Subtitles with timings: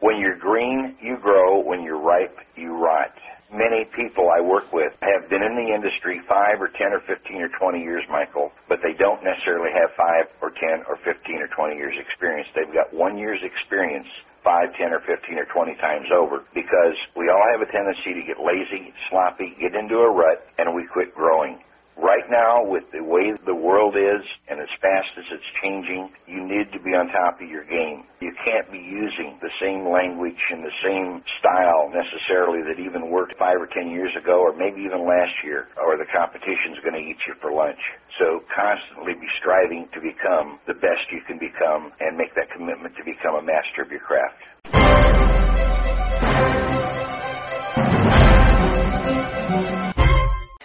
[0.00, 1.60] When you're green, you grow.
[1.64, 3.14] When you're ripe, you rot.
[3.52, 7.42] Many people I work with have been in the industry 5 or 10 or 15
[7.42, 11.48] or 20 years, Michael, but they don't necessarily have 5 or 10 or 15 or
[11.48, 12.48] 20 years experience.
[12.54, 14.06] They've got one year's experience
[14.44, 18.22] 5, 10, or 15 or 20 times over because we all have a tendency to
[18.26, 21.58] get lazy, sloppy, get into a rut, and we quit growing.
[21.98, 26.46] Right now, with the way the world is and as fast as it's changing, you
[26.46, 28.06] need to be on top of your game.
[28.22, 33.34] You can't be using the same language and the same style necessarily that even worked
[33.34, 37.02] five or ten years ago or maybe even last year, or the competition's going to
[37.02, 37.82] eat you for lunch.
[38.22, 42.94] So constantly be striving to become the best you can become and make that commitment
[42.94, 44.38] to become a master of your craft.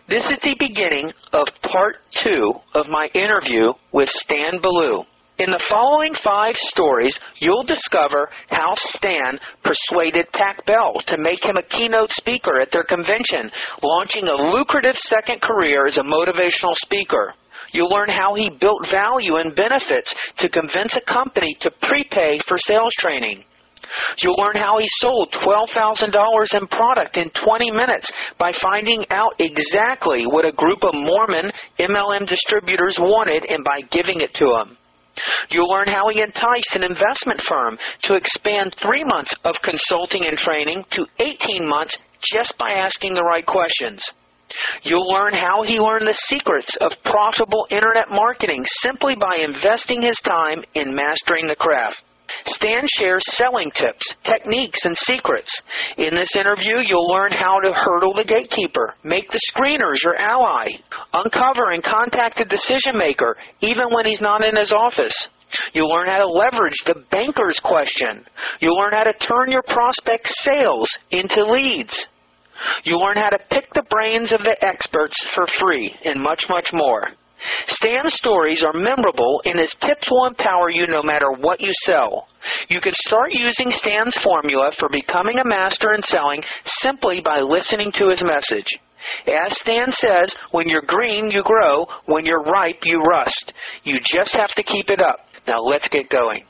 [0.10, 5.06] This is the beginning of part two of my interview with Stan Billue.
[5.40, 11.56] In the following five stories, you'll discover how Stan persuaded Pac Bell to make him
[11.56, 13.50] a keynote speaker at their convention,
[13.82, 17.34] launching a lucrative second career as a motivational speaker.
[17.72, 22.58] You'll learn how he built value and benefits to convince a company to prepay for
[22.60, 23.46] sales training.
[24.22, 30.24] You'll learn how he sold $12,000 in product in 20 minutes by finding out exactly
[30.26, 34.78] what a group of Mormon MLM distributors wanted and by giving it to them.
[35.52, 40.38] You'll learn how he enticed an investment firm to expand three months of consulting and
[40.38, 41.98] training to 18 months
[42.34, 44.04] just by asking the right questions.
[44.84, 50.20] You'll learn how he learned the secrets of profitable internet marketing simply by investing his
[50.26, 52.02] time in mastering the craft.
[52.46, 55.52] Stan shares selling tips, techniques, and secrets.
[55.98, 60.68] In this interview, you'll learn how to hurdle the gatekeeper, make the screeners your ally,
[61.14, 65.16] uncover and contact the decision maker, even when he's not in his office.
[65.74, 68.26] You'll learn how to leverage the banker's question.
[68.60, 72.08] You'll learn how to turn your prospect sales into leads.
[72.84, 76.70] You'll learn how to pick the brains of the experts for free and much, much
[76.74, 77.10] more.
[77.68, 82.28] Stan's stories are memorable and his tips will empower you no matter what you sell.
[82.70, 87.92] You can start using Stan's formula for becoming a master in selling simply by listening
[87.94, 88.68] to his message.
[89.28, 91.86] As Stan says, when you're green, you grow.
[92.06, 93.54] When you're ripe, you rust.
[93.84, 95.20] You just have to keep it up.
[95.48, 96.46] Now let's get going.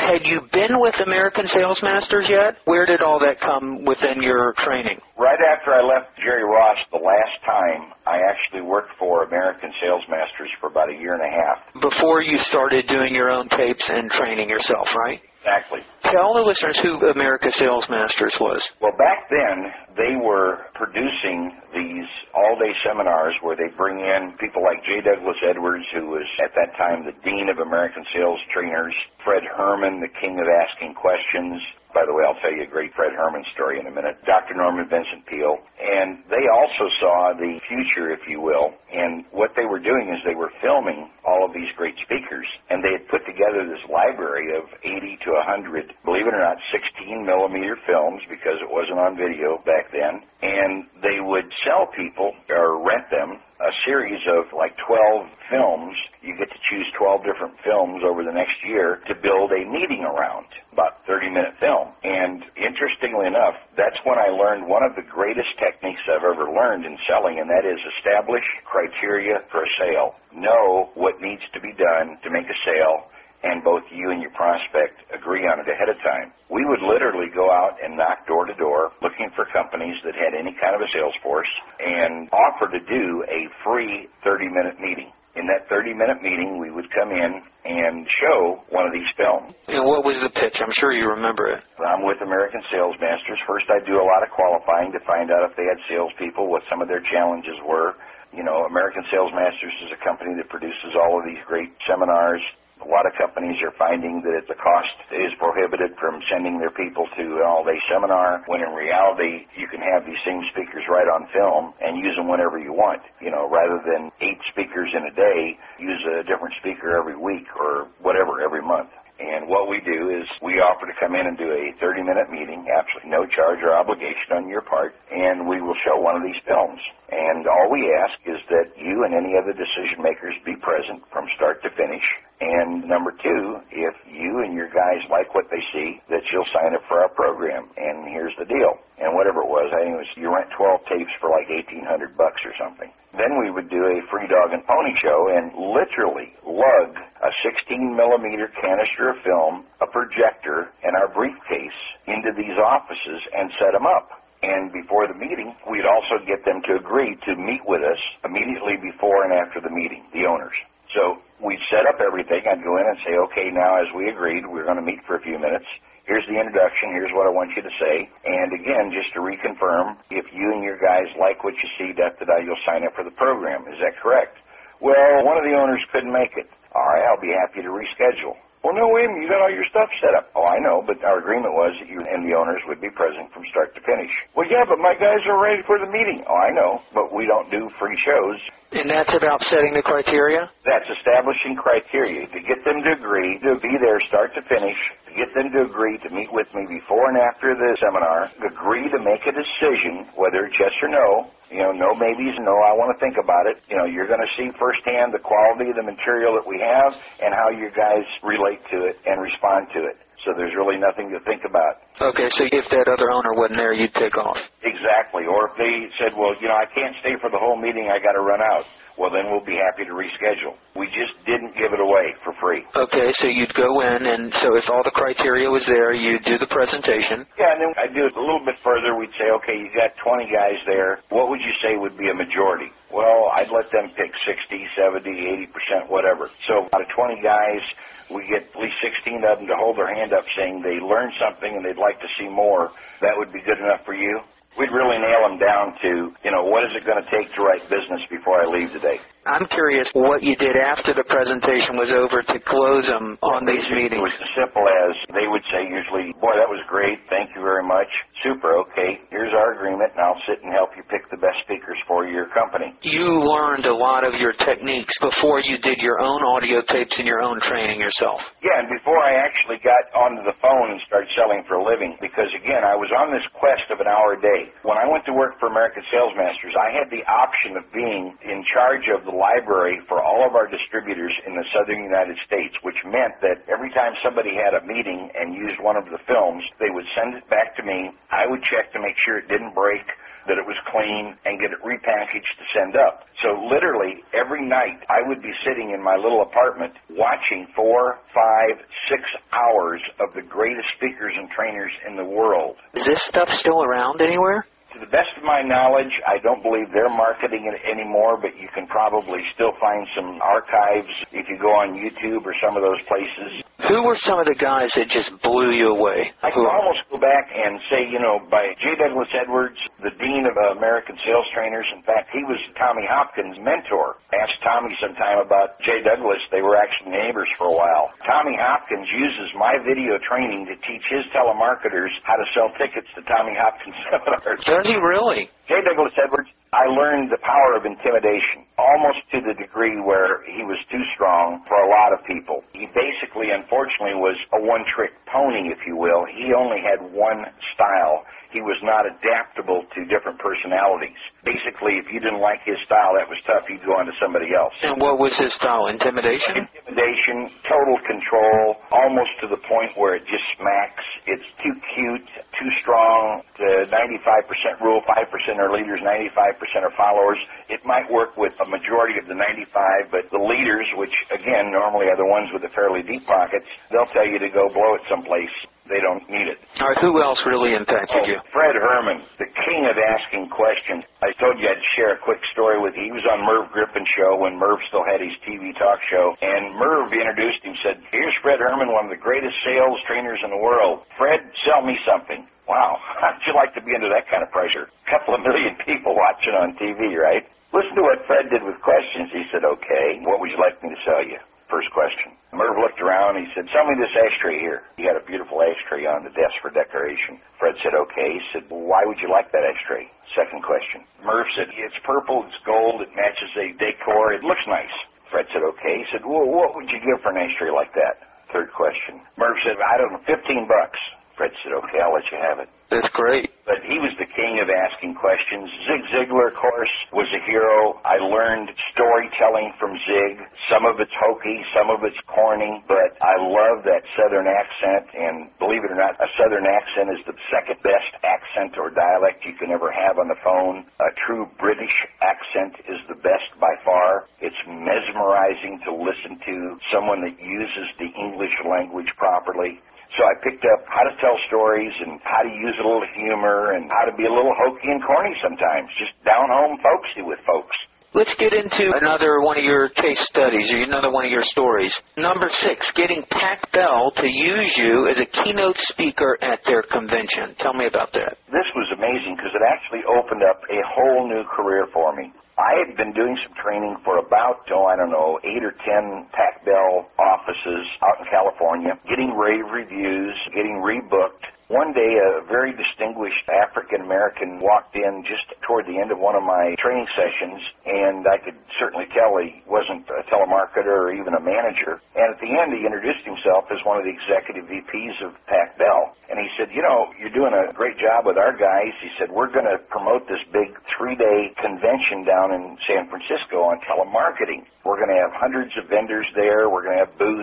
[0.00, 2.62] Had you been with American Sales Masters yet?
[2.64, 5.00] Where did all that come within your training?
[5.18, 10.02] Right after I left Jerry Ross the last time, I actually worked for American Sales
[10.08, 11.82] Masters for about a year and a half.
[11.82, 15.20] Before you started doing your own tapes and training yourself, right?
[15.48, 15.80] Exactly.
[16.12, 18.60] Tell the listeners who America Sales Masters was.
[18.84, 24.84] Well, back then, they were producing these all-day seminars where they bring in people like
[24.84, 25.00] J.
[25.00, 28.92] Douglas Edwards, who was at that time the Dean of American Sales Trainers,
[29.24, 31.56] Fred Herman, the King of Asking Questions,
[31.94, 34.20] by the way, I'll tell you a great Fred Herman story in a minute.
[34.24, 34.54] Dr.
[34.54, 35.58] Norman Vincent Peale.
[35.80, 38.76] And they also saw the future, if you will.
[38.92, 42.46] And what they were doing is they were filming all of these great speakers.
[42.68, 46.60] And they had put together this library of 80 to 100, believe it or not,
[46.70, 50.20] 16 millimeter films because it wasn't on video back then.
[50.44, 55.94] And they would sell people or rent them a series of like 12 films.
[56.22, 60.06] You get to choose 12 different films over the next year to build a meeting
[60.06, 61.90] around, about 30 minute film.
[62.04, 66.86] And interestingly enough, that's when I learned one of the greatest techniques I've ever learned
[66.86, 70.14] in selling, and that is establish criteria for a sale.
[70.34, 73.10] Know what needs to be done to make a sale
[73.42, 76.34] and both you and your prospect agree on it ahead of time.
[76.50, 80.34] We would literally go out and knock door to door looking for companies that had
[80.34, 85.12] any kind of a sales force and offer to do a free 30 minute meeting.
[85.38, 87.30] In that 30 minute meeting, we would come in
[87.62, 89.54] and show one of these films.
[89.70, 90.58] And what was the pitch?
[90.58, 91.62] I'm sure you remember it.
[91.78, 93.38] I'm with American Sales Masters.
[93.46, 96.66] First, I do a lot of qualifying to find out if they had salespeople, what
[96.66, 97.94] some of their challenges were.
[98.34, 102.42] You know, American Sales Masters is a company that produces all of these great seminars
[102.82, 107.06] a lot of companies are finding that the cost is prohibited from sending their people
[107.16, 111.28] to an all-day seminar, when in reality you can have these same speakers right on
[111.34, 113.02] film and use them whenever you want.
[113.20, 117.46] You know, rather than eight speakers in a day, use a different speaker every week
[117.58, 118.90] or whatever, every month.
[119.18, 122.30] And what we do is we offer to come in and do a 30 minute
[122.30, 126.22] meeting, absolutely no charge or obligation on your part, and we will show one of
[126.22, 126.78] these films.
[127.10, 131.26] And all we ask is that you and any other decision makers be present from
[131.34, 132.06] start to finish.
[132.48, 136.72] And number two, if you and your guys like what they see, that you'll sign
[136.72, 137.68] up for our program.
[137.76, 138.80] And here's the deal.
[138.96, 142.16] And whatever it was, I think it was you rent 12 tapes for like 1800
[142.16, 142.88] bucks or something.
[143.12, 147.92] Then we would do a free dog and pony show and literally lug a 16
[147.92, 151.78] millimeter canister of film, a projector, and our briefcase
[152.08, 154.08] into these offices and set them up.
[154.40, 158.80] And before the meeting, we'd also get them to agree to meet with us immediately
[158.80, 160.54] before and after the meeting, the owners.
[160.94, 162.42] So we'd set up everything.
[162.46, 165.16] I'd go in and say, okay, now as we agreed, we're going to meet for
[165.16, 165.66] a few minutes.
[166.08, 166.96] Here's the introduction.
[166.96, 168.08] Here's what I want you to say.
[168.24, 172.10] And again, just to reconfirm, if you and your guys like what you see, da
[172.16, 173.68] da da, you'll sign up for the program.
[173.68, 174.40] Is that correct?
[174.80, 176.48] Well, one of the owners couldn't make it.
[176.72, 178.38] All right, I'll be happy to reschedule.
[178.64, 179.22] Well, no, wait a minute.
[179.22, 180.32] You got all your stuff set up.
[180.34, 183.30] Oh, I know, but our agreement was that you and the owners would be present
[183.30, 184.10] from start to finish.
[184.34, 186.24] Well, yeah, but my guys are ready for the meeting.
[186.26, 188.38] Oh, I know, but we don't do free shows.
[188.68, 190.44] And that's about setting the criteria?
[190.68, 194.76] That's establishing criteria to get them to agree to be there start to finish,
[195.08, 198.92] to get them to agree to meet with me before and after the seminar, agree
[198.92, 201.32] to make a decision, whether it's yes or no.
[201.48, 203.56] You know, no maybes, no, I want to think about it.
[203.72, 206.92] You know, you're going to see firsthand the quality of the material that we have
[207.24, 209.96] and how your guys relate to it and respond to it.
[210.24, 211.78] So there's really nothing to think about.
[212.02, 214.38] Okay, so if that other owner wasn't there, you'd take off.
[214.62, 215.26] Exactly.
[215.26, 217.98] Or if they said, well, you know, I can't stay for the whole meeting, I
[218.02, 218.66] got to run out.
[218.98, 220.58] Well, then we'll be happy to reschedule.
[220.74, 222.66] We just didn't give it away for free.
[222.74, 226.34] Okay, so you'd go in, and so if all the criteria was there, you'd do
[226.38, 227.22] the presentation.
[227.38, 228.98] Yeah, and then I'd do it a little bit further.
[228.98, 230.98] We'd say, okay, you got 20 guys there.
[231.14, 232.74] What would you say would be a majority?
[232.92, 236.30] Well, I'd let them pick 60, 70, 80%, whatever.
[236.48, 237.62] So out of 20 guys,
[238.10, 241.12] we get at least 16 of them to hold their hand up saying they learned
[241.20, 242.72] something and they'd like to see more.
[243.02, 244.20] That would be good enough for you?
[244.56, 245.90] We'd really nail them down to,
[246.24, 248.96] you know, what is it going to take to write business before I leave today?
[249.28, 253.62] I'm curious what you did after the presentation was over to close them on these
[253.68, 254.00] meetings.
[254.00, 256.96] It was as simple as they would say usually, boy, that was great.
[257.12, 257.86] Thank you very much.
[258.24, 258.56] Super.
[258.66, 258.98] Okay.
[259.12, 262.32] Here's our agreement and I'll sit and help you pick the best speakers for your
[262.32, 262.72] company.
[262.82, 267.04] You learned a lot of your techniques before you did your own audio tapes and
[267.06, 268.18] your own training yourself.
[268.40, 272.00] Yeah, and before I actually got onto the phone and started selling for a living,
[272.00, 274.47] because again, I was on this quest of an hour a day.
[274.62, 278.16] When I went to work for American Sales Masters, I had the option of being
[278.24, 282.54] in charge of the library for all of our distributors in the southern United States,
[282.62, 286.44] which meant that every time somebody had a meeting and used one of the films,
[286.58, 287.90] they would send it back to me.
[288.10, 289.84] I would check to make sure it didn't break
[290.28, 293.08] that it was clean and get it repackaged to send up.
[293.24, 298.60] So literally every night I would be sitting in my little apartment watching four, five,
[298.92, 299.02] six
[299.32, 302.56] hours of the greatest speakers and trainers in the world.
[302.74, 304.46] Is this stuff still around anywhere?
[304.76, 308.52] To the best of my knowledge, I don't believe they're marketing it anymore, but you
[308.52, 312.78] can probably still find some archives if you go on YouTube or some of those
[312.84, 313.47] places.
[313.68, 316.08] Who were some of the guys that just blew you away?
[316.24, 318.80] I could almost go back and say, you know, by J.
[318.80, 321.68] Douglas Edwards, the Dean of uh, American Sales Trainers.
[321.76, 324.00] In fact, he was Tommy Hopkins' mentor.
[324.16, 325.84] Asked Tommy sometime about J.
[325.84, 326.16] Douglas.
[326.32, 327.92] They were actually neighbors for a while.
[328.08, 333.04] Tommy Hopkins uses my video training to teach his telemarketers how to sell tickets to
[333.04, 334.40] Tommy Hopkins seminars.
[334.48, 335.28] Does he really?
[335.48, 335.64] J.
[335.64, 340.60] Douglas Edwards, I learned the power of intimidation, almost to the degree where he was
[340.68, 342.44] too strong for a lot of people.
[342.52, 346.04] He basically, unfortunately, was a one-trick pony, if you will.
[346.04, 347.24] He only had one
[347.56, 348.04] style.
[348.30, 350.98] He was not adaptable to different personalities.
[351.24, 353.48] Basically, if you didn't like his style, that was tough.
[353.48, 354.52] You'd go on to somebody else.
[354.60, 355.72] And what was his style?
[355.72, 356.44] Intimidation?
[356.44, 360.84] Intimidation, total control, almost to the point where it just smacks.
[361.08, 363.24] It's too cute, too strong.
[363.40, 367.18] The 95% rule, 5% are leaders, 95% are followers.
[367.48, 371.88] It might work with a majority of the 95, but the leaders, which again normally
[371.88, 374.84] are the ones with the fairly deep pockets, they'll tell you to go blow it
[374.88, 375.32] someplace.
[375.68, 376.40] They don't need it.
[376.64, 378.16] All right, who else really impacted Oh, you?
[378.32, 380.82] Fred Herman, the king of asking questions.
[381.04, 382.88] I told you I'd share a quick story with you.
[382.88, 386.16] He was on Merv Griffin show when Merv still had his TV talk show.
[386.24, 390.32] And Merv introduced him, said, here's Fred Herman, one of the greatest sales trainers in
[390.32, 390.88] the world.
[390.96, 392.24] Fred, sell me something.
[392.48, 394.72] Wow, how'd you like to be under that kind of pressure?
[394.72, 397.28] A couple of million people watching on TV, right?
[397.52, 399.12] Listen to what Fred did with questions.
[399.12, 401.20] He said, okay, what would you like me to sell you?
[401.48, 402.12] First question.
[402.36, 403.16] Merv looked around.
[403.16, 404.68] He said, sell me this ashtray here.
[404.76, 407.16] He had a beautiful ashtray on the desk for decoration.
[407.40, 408.20] Fred said, okay.
[408.20, 409.88] He said, why would you like that ashtray?
[410.12, 410.84] Second question.
[411.00, 414.76] Merv said, it's purple, it's gold, it matches the decor, it looks nice.
[415.08, 415.80] Fred said, okay.
[415.80, 418.04] He said, well, what would you give for an ashtray like that?
[418.28, 419.00] Third question.
[419.16, 420.20] Merv said, I don't know, 15
[420.52, 420.76] bucks.
[421.18, 422.48] Fred said, okay, I'll let you have it.
[422.70, 423.34] That's great.
[423.42, 425.50] But he was the king of asking questions.
[425.66, 427.80] Zig Ziglar, of course, was a hero.
[427.82, 430.20] I learned storytelling from Zig.
[430.52, 434.84] Some of it's hokey, some of it's corny, but I love that Southern accent.
[434.94, 439.24] And believe it or not, a Southern accent is the second best accent or dialect
[439.24, 440.68] you can ever have on the phone.
[440.78, 441.72] A true British
[442.04, 444.06] accent is the best by far.
[444.20, 446.36] It's mesmerizing to listen to
[446.70, 449.58] someone that uses the English language properly.
[449.96, 453.56] So I picked up how to tell stories and how to use a little humor
[453.56, 457.18] and how to be a little hokey and corny sometimes, just down home folksy with
[457.24, 457.56] folks.
[457.96, 461.72] Let's get into another one of your case studies or another one of your stories.
[461.96, 467.32] Number six, getting Pac Bell to use you as a keynote speaker at their convention.
[467.40, 468.20] Tell me about that.
[468.28, 472.12] This was amazing because it actually opened up a whole new career for me.
[472.36, 476.06] I had been doing some training for about, oh, I don't know, eight or ten
[476.12, 476.86] Pac Bell
[477.28, 483.80] offices out in California, getting rave reviews, getting rebooked, one day, a very distinguished African
[483.80, 488.20] American walked in just toward the end of one of my training sessions, and I
[488.20, 491.80] could certainly tell he wasn't a telemarketer or even a manager.
[491.96, 495.56] And at the end, he introduced himself as one of the executive VPs of Pac
[495.56, 495.96] Bell.
[496.12, 498.76] And he said, You know, you're doing a great job with our guys.
[498.84, 503.48] He said, We're going to promote this big three day convention down in San Francisco
[503.48, 504.44] on telemarketing.
[504.68, 506.52] We're going to have hundreds of vendors there.
[506.52, 507.17] We're going to have booths.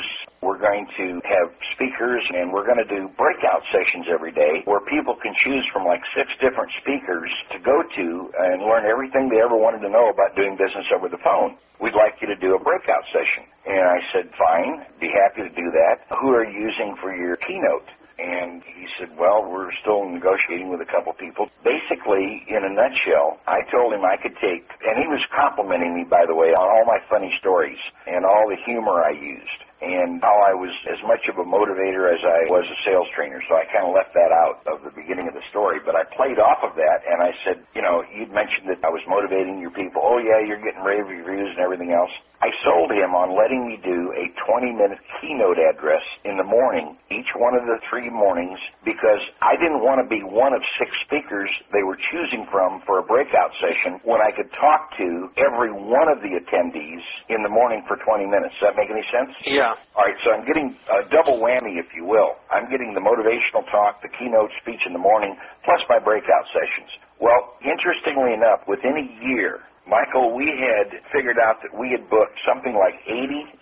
[0.45, 4.79] We're going to have speakers, and we're going to do breakout sessions every day where
[4.85, 9.41] people can choose from like six different speakers to go to and learn everything they
[9.41, 11.57] ever wanted to know about doing business over the phone.
[11.81, 13.49] We'd like you to do a breakout session.
[13.65, 16.05] And I said, fine, be happy to do that.
[16.21, 17.89] Who are you using for your keynote?
[18.15, 21.49] And he said, well, we're still negotiating with a couple people.
[21.65, 26.05] Basically, in a nutshell, I told him I could take, and he was complimenting me,
[26.07, 30.17] by the way, on all my funny stories and all the humor I used and
[30.25, 33.37] how I was as much of a motivator as I was a sales trainer.
[33.45, 35.77] So I kind of left that out of the beginning of the story.
[35.85, 38.89] But I played off of that and I said, you know, you'd mentioned that I
[38.89, 40.01] was motivating your people.
[40.01, 42.11] Oh, yeah, you're getting rave reviews and everything else.
[42.41, 46.97] I sold him on letting me do a 20 minute keynote address in the morning,
[47.11, 50.91] each one of the three mornings, because I didn't want to be one of six
[51.07, 55.07] speakers they were choosing from for a breakout session when I could talk to
[55.39, 58.53] every one of the attendees in the morning for 20 minutes.
[58.59, 59.31] Does that make any sense?
[59.47, 59.73] Yeah.
[59.95, 62.35] All right, so I'm getting a double whammy, if you will.
[62.51, 66.91] I'm getting the motivational talk, the keynote speech in the morning, plus my breakout sessions.
[67.19, 72.41] Well, interestingly enough, within a year, Michael, we had figured out that we had booked
[72.41, 73.53] something like 86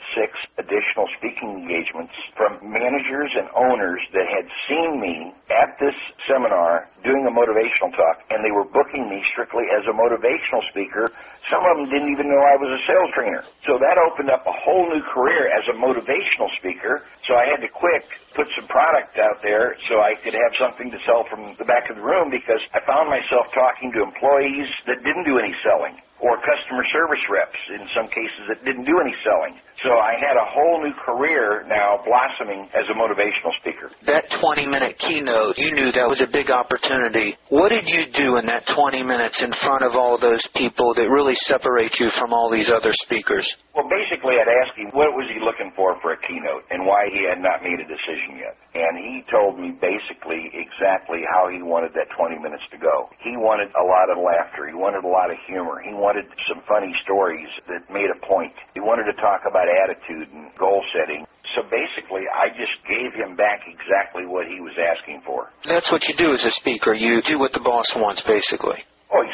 [0.55, 7.27] additional speaking engagements from managers and owners that had seen me at this seminar doing
[7.27, 11.11] a motivational talk, and they were booking me strictly as a motivational speaker.
[11.51, 13.43] Some of them didn't even know I was a sales trainer.
[13.67, 17.03] So that opened up a whole new career as a motivational speaker.
[17.27, 20.89] So I had to quick put some product out there so I could have something
[20.89, 24.69] to sell from the back of the room because I found myself talking to employees
[24.89, 28.95] that didn't do any selling or customer service reps in some cases that didn't do
[29.03, 29.59] any selling.
[29.83, 33.91] So I had a whole new career now blossoming as a motivational speaker.
[34.07, 37.35] That 20 minute keynote, you knew that was a big opportunity.
[37.51, 41.11] What did you do in that 20 minutes in front of all those people that
[41.11, 43.43] really separate you from all these other speakers?
[43.75, 47.11] Well, basically, I'd ask him what was he looking for for a keynote and why
[47.11, 48.55] he had not made a decision yet.
[48.73, 53.11] And he told me basically exactly how he wanted that 20 minutes to go.
[53.19, 54.65] He wanted a lot of laughter.
[54.65, 55.83] He wanted a lot of humor.
[55.83, 58.55] He wanted some funny stories that made a point.
[58.73, 61.27] He wanted to talk about attitude and goal setting.
[61.55, 65.51] So basically, I just gave him back exactly what he was asking for.
[65.67, 66.93] That's what you do as a speaker.
[66.93, 68.81] You do what the boss wants, basically.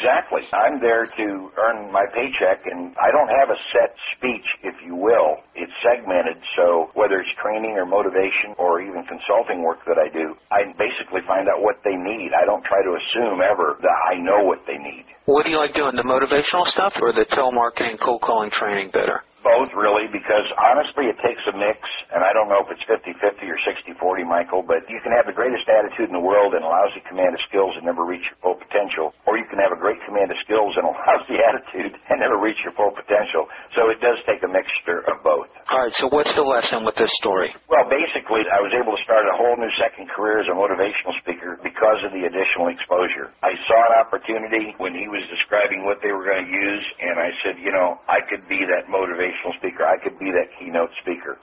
[0.00, 0.40] Exactly.
[0.56, 1.28] I'm there to
[1.60, 5.44] earn my paycheck, and I don't have a set speech, if you will.
[5.52, 10.32] It's segmented, so whether it's training or motivation or even consulting work that I do,
[10.48, 12.32] I basically find out what they need.
[12.32, 15.04] I don't try to assume ever that I know what they need.
[15.28, 19.20] What do you like doing, the motivational stuff or the telemarketing, cold calling training better?
[19.42, 21.80] Both really because honestly it takes a mix
[22.12, 25.36] and I don't know if it's 50-50 or 60-40 Michael but you can have the
[25.36, 28.36] greatest attitude in the world and a lousy command of skills and never reach your
[28.44, 31.96] full potential or you can have a great command of skills and a lousy attitude
[32.12, 33.48] and never reach your full potential.
[33.72, 35.48] So it does take a mixture of both.
[35.72, 37.48] Alright so what's the lesson with this story?
[37.72, 41.16] Well basically I was able to start a whole new second career as a motivational
[41.24, 43.32] speaker because of the additional exposure.
[43.40, 47.16] I saw an opportunity when he was describing what they were going to use and
[47.16, 49.84] I said you know I could be that motivational motivational speaker.
[49.84, 51.38] I could be that keynote speaker.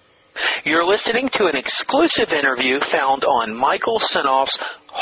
[0.66, 4.56] You're listening to an exclusive interview found on Michael Senoff's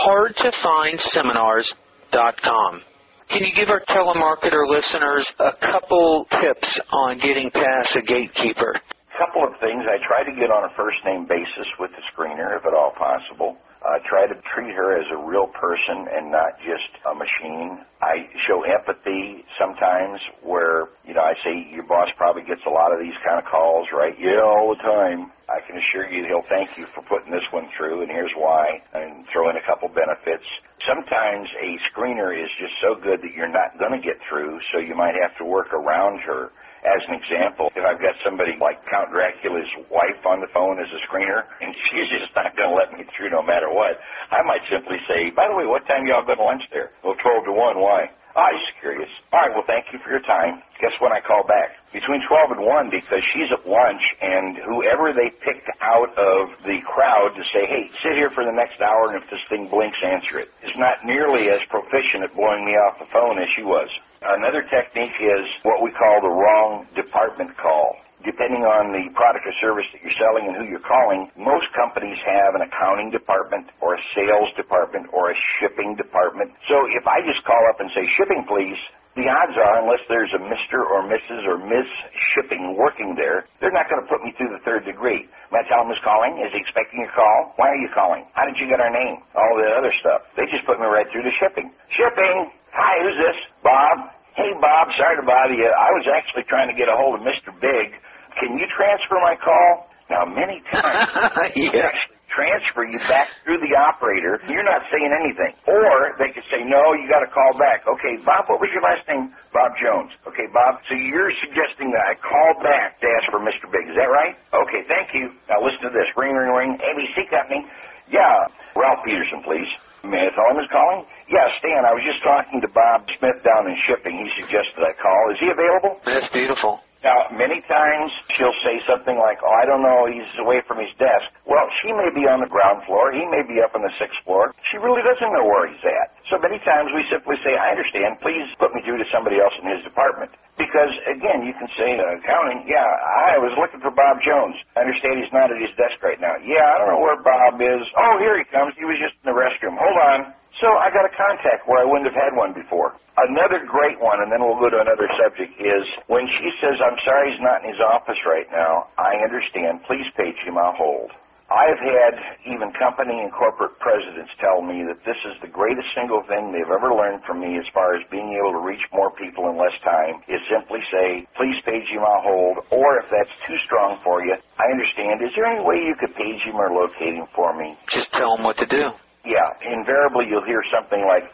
[0.08, 2.82] HardToFindSeminars.com.
[3.30, 8.75] Can you give our telemarketer listeners a couple tips on getting past a gatekeeper?
[8.80, 9.84] A couple of things.
[9.89, 12.92] I try to get on a first name basis with the screener, if at all
[12.96, 13.58] possible.
[13.86, 17.86] I try to treat her as a real person and not just a machine.
[18.01, 22.92] I show empathy sometimes where, you know, I say your boss probably gets a lot
[22.92, 24.18] of these kind of calls, right?
[24.20, 25.32] Yeah, all the time.
[25.48, 28.82] I can assure you he'll thank you for putting this one through and here's why
[28.98, 30.46] and throw in a couple benefits.
[30.89, 34.82] Sometimes a screener is just so good that you're not going to get through, so
[34.82, 36.50] you might have to work around her
[36.86, 40.86] As an example, if I've got somebody like Count Dracula's wife on the phone as
[40.94, 43.98] a screener, and she's just not going to let me through no matter what,
[44.30, 46.94] I might simply say, by the way, what time y'all go to lunch there?
[47.01, 47.82] Well, 12 to 1.
[47.82, 48.13] Why?
[48.36, 49.08] Ah, oh, I was just curious.
[49.32, 50.60] All right, well, thank you for your time.
[50.84, 51.72] Guess when I call back?
[51.96, 56.84] Between 12 and 1 because she's at lunch and whoever they picked out of the
[56.84, 59.96] crowd to say, hey, sit here for the next hour and if this thing blinks,
[60.04, 63.63] answer it, is not nearly as proficient at blowing me off the phone as she
[63.63, 63.88] was.
[64.25, 69.53] Another technique is what we call the wrong department call depending on the product or
[69.62, 73.96] service that you're selling and who you're calling, most companies have an accounting department or
[73.96, 76.50] a sales department or a shipping department.
[76.67, 78.79] So if I just call up and say shipping please,
[79.16, 80.78] the odds are, unless there's a Mr.
[80.84, 81.48] or Mrs.
[81.48, 81.88] or Miss
[82.36, 85.24] Shipping working there, they're not going to put me through the third degree.
[85.56, 86.36] May I tell them who's calling?
[86.44, 87.56] Is he expecting a call?
[87.56, 88.28] Why are you calling?
[88.36, 89.24] How did you get our name?
[89.36, 90.28] All the other stuff.
[90.36, 91.72] They just put me right through to shipping.
[91.96, 92.52] Shipping!
[92.76, 93.38] Hi, who's this?
[93.64, 94.12] Bob?
[94.36, 95.68] Hey, Bob, sorry to bother you.
[95.72, 97.56] I was actually trying to get a hold of Mr.
[97.56, 97.96] Big.
[98.36, 99.88] Can you transfer my call?
[100.12, 101.08] Now, many times,
[101.56, 101.90] yeah.
[102.36, 104.38] Transfer you back through the operator.
[104.46, 105.56] You're not saying anything.
[105.72, 107.88] Or they could say, no, you got to call back.
[107.88, 109.32] Okay, Bob, what was your last name?
[109.56, 110.12] Bob Jones.
[110.27, 113.65] Okay, Bob, so you're suggesting that I call back to ask for Mr.
[113.72, 113.88] Big.
[113.89, 114.36] Is that right?
[114.54, 115.32] Okay, thank you.
[115.48, 116.08] Now listen to this.
[116.20, 116.72] Ring, ring, ring.
[116.84, 117.65] ABC Company.
[118.12, 118.51] Yeah.
[118.77, 119.70] Ralph Peterson, please.
[120.06, 121.01] May I tell him calling?
[121.34, 124.13] Yeah, Stan, I was just talking to Bob Smith down in shipping.
[124.22, 125.22] He suggested I call.
[125.34, 125.98] Is he available?
[126.06, 126.85] That's beautiful.
[127.06, 130.90] Now, many times she'll say something like, oh, I don't know, he's away from his
[130.98, 131.30] desk.
[131.46, 133.14] Well, she may be on the ground floor.
[133.14, 134.50] He may be up on the sixth floor.
[134.74, 136.15] She really doesn't know where he's at.
[136.27, 138.20] So many times we simply say, I understand.
[138.22, 140.34] Please put me through to somebody else in his department.
[140.60, 142.86] Because, again, you can say, uh, accounting, yeah,
[143.32, 144.58] I was looking for Bob Jones.
[144.75, 146.36] I understand he's not at his desk right now.
[146.44, 147.84] Yeah, I don't know where Bob is.
[147.98, 148.74] Oh, here he comes.
[148.77, 149.77] He was just in the restroom.
[149.77, 150.20] Hold on.
[150.62, 152.96] So I got a contact where I wouldn't have had one before.
[153.20, 157.00] Another great one, and then we'll go to another subject, is when she says, I'm
[157.05, 158.89] sorry he's not in his office right now.
[158.98, 159.84] I understand.
[159.88, 160.58] Please page him.
[160.58, 161.12] I'll hold.
[161.46, 162.14] I've had
[162.50, 166.74] even company and corporate presidents tell me that this is the greatest single thing they've
[166.74, 169.77] ever learned from me as far as being able to reach more people in less
[169.86, 172.66] time is simply say, please page him, I'll hold.
[172.74, 175.22] Or if that's too strong for you, I understand.
[175.22, 177.77] Is there any way you could page him or locate him for me?
[177.94, 178.90] Just tell them what to do.
[179.22, 181.29] Yeah, invariably you'll hear something like,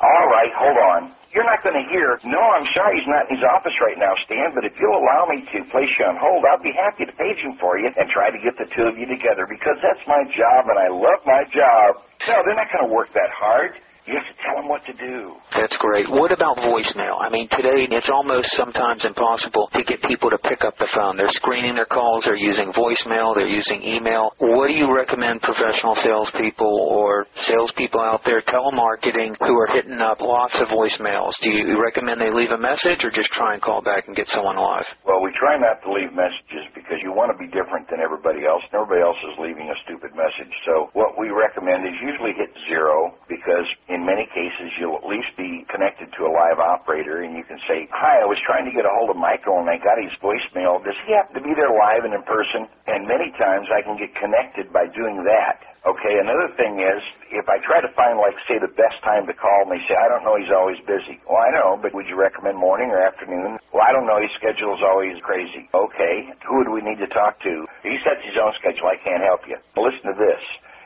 [0.00, 1.00] all right, hold on.
[1.36, 4.16] You're not going to hear, no, I'm sorry he's not in his office right now,
[4.24, 7.12] Stan, but if you'll allow me to place you on hold, I'll be happy to
[7.20, 10.00] page him for you and try to get the two of you together because that's
[10.08, 12.00] my job and I love my job.
[12.24, 13.76] No, they're not going to work that hard.
[14.06, 15.34] You have to tell them what to do.
[15.50, 16.06] That's great.
[16.06, 17.18] What about voicemail?
[17.18, 21.18] I mean, today it's almost sometimes impossible to get people to pick up the phone.
[21.18, 24.30] They're screening their calls, they're using voicemail, they're using email.
[24.38, 30.22] What do you recommend professional salespeople or salespeople out there, telemarketing, who are hitting up
[30.22, 31.34] lots of voicemails?
[31.42, 34.30] Do you recommend they leave a message or just try and call back and get
[34.30, 34.86] someone live?
[35.02, 38.46] Well, we try not to leave messages because you want to be different than everybody
[38.46, 38.62] else.
[38.70, 40.54] Everybody else is leaving a stupid message.
[40.62, 45.32] So what we recommend is usually hit zero because in many cases you'll at least
[45.40, 48.74] be connected to a live operator and you can say, hi, I was trying to
[48.76, 50.84] get a hold of Michael and I got his voicemail.
[50.84, 52.68] Does he happen to be there live and in person?
[52.84, 55.64] And many times I can get connected by doing that.
[55.88, 56.98] Okay, another thing is,
[57.30, 59.94] if I try to find, like, say, the best time to call, and they say,
[59.94, 61.14] I don't know, he's always busy.
[61.30, 63.62] Well, I know, but would you recommend morning or afternoon?
[63.70, 65.70] Well, I don't know, his schedule's always crazy.
[65.70, 67.70] Okay, who do we need to talk to?
[67.86, 69.62] He sets his own schedule, I can't help you.
[69.78, 70.42] Listen to this.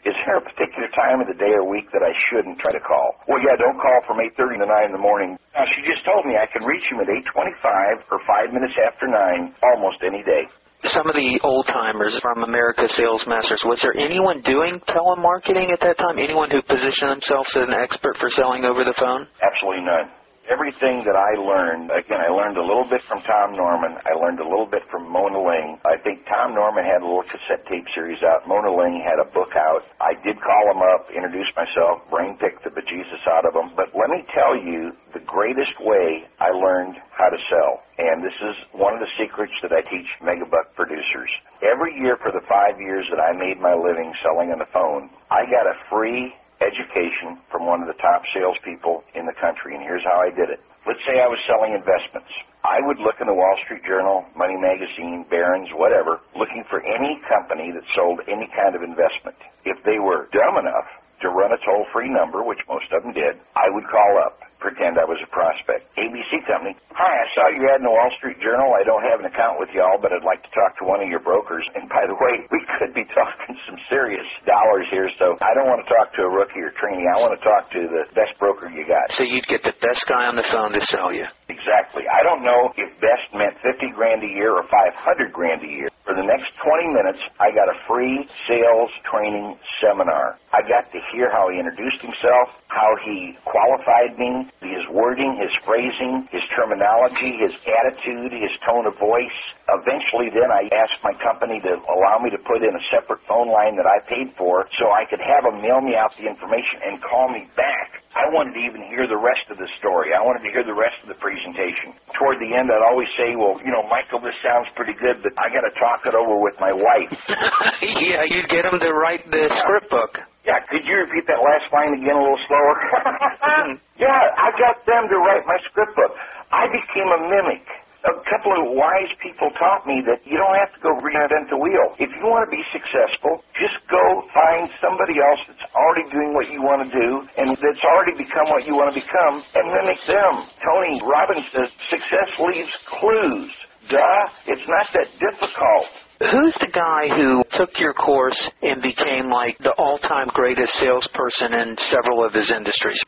[0.09, 2.81] Is there a particular time of the day or week that I shouldn't try to
[2.81, 3.21] call?
[3.29, 5.37] Well, yeah, don't call from 8.30 to 9 in the morning.
[5.53, 9.05] Now, she just told me I can reach him at 8.25 or 5 minutes after
[9.05, 10.49] 9 almost any day.
[10.89, 15.81] Some of the old timers from America Sales Masters, was there anyone doing telemarketing at
[15.85, 16.17] that time?
[16.17, 19.29] Anyone who positioned themselves as an expert for selling over the phone?
[19.45, 20.09] Absolutely none.
[20.51, 23.95] Everything that I learned, again, I learned a little bit from Tom Norman.
[24.03, 25.79] I learned a little bit from Mona Ling.
[25.87, 28.51] I think Tom Norman had a little cassette tape series out.
[28.51, 29.87] Mona Ling had a book out.
[30.03, 33.79] I did call him up, introduce myself, brain pick the bejesus out of him.
[33.79, 38.35] But let me tell you, the greatest way I learned how to sell, and this
[38.43, 41.31] is one of the secrets that I teach megabuck producers.
[41.63, 45.15] Every year for the five years that I made my living selling on the phone,
[45.31, 49.83] I got a free education from one of the top salespeople in the country, and
[49.83, 50.61] here's how I did it.
[50.87, 52.29] Let's say I was selling investments.
[52.65, 57.21] I would look in the Wall Street Journal, Money Magazine, Barron's, whatever, looking for any
[57.29, 59.37] company that sold any kind of investment.
[59.65, 60.89] If they were dumb enough
[61.23, 63.39] to run a toll-free number, which most of them did.
[63.57, 65.89] I would call up pretend I was a prospect.
[65.97, 68.77] ABC Company, hi, I saw you ad in the Wall Street Journal.
[68.77, 71.09] I don't have an account with y'all, but I'd like to talk to one of
[71.09, 71.65] your brokers.
[71.73, 75.67] And by the way, we could be talking some serious dollars here, so I don't
[75.67, 77.09] want to talk to a rookie or trainee.
[77.09, 79.09] I want to talk to the best broker you got.
[79.17, 81.25] So you'd get the best guy on the phone to sell you.
[81.49, 82.05] Exactly.
[82.07, 85.89] I don't know if best meant 50 grand a year or 500 grand a year.
[86.11, 90.43] For the next 20 minutes, I got a free sales training seminar.
[90.51, 95.55] I got to hear how he introduced himself, how he qualified me, his wording, his
[95.63, 99.39] phrasing, his terminology, his attitude, his tone of voice.
[99.71, 103.47] Eventually, then I asked my company to allow me to put in a separate phone
[103.47, 106.91] line that I paid for so I could have them mail me out the information
[106.91, 108.00] and call me back.
[108.21, 110.13] I wanted to even hear the rest of the story.
[110.13, 111.97] I wanted to hear the rest of the presentation.
[112.21, 115.33] Toward the end, I'd always say, well, you know, Michael, this sounds pretty good, but
[115.41, 117.09] I got to talk it over with my wife.
[118.05, 119.61] yeah, you'd get them to write the yeah.
[119.65, 120.21] script book.
[120.45, 122.77] Yeah, could you repeat that last line again a little slower?
[124.05, 126.13] yeah, I got them to write my script book.
[126.53, 127.65] I became a mimic
[128.05, 131.61] a couple of wise people taught me that you don't have to go reinvent the
[131.61, 131.93] wheel.
[132.01, 134.01] If you want to be successful, just go
[134.33, 138.49] find somebody else that's already doing what you want to do and that's already become
[138.49, 140.49] what you want to become and mimic them.
[140.65, 143.53] Tony Robbins says success leaves clues.
[143.93, 145.89] Duh, it's not that difficult.
[146.21, 151.77] Who's the guy who took your course and became like the all-time greatest salesperson in
[151.89, 153.01] several of his industries?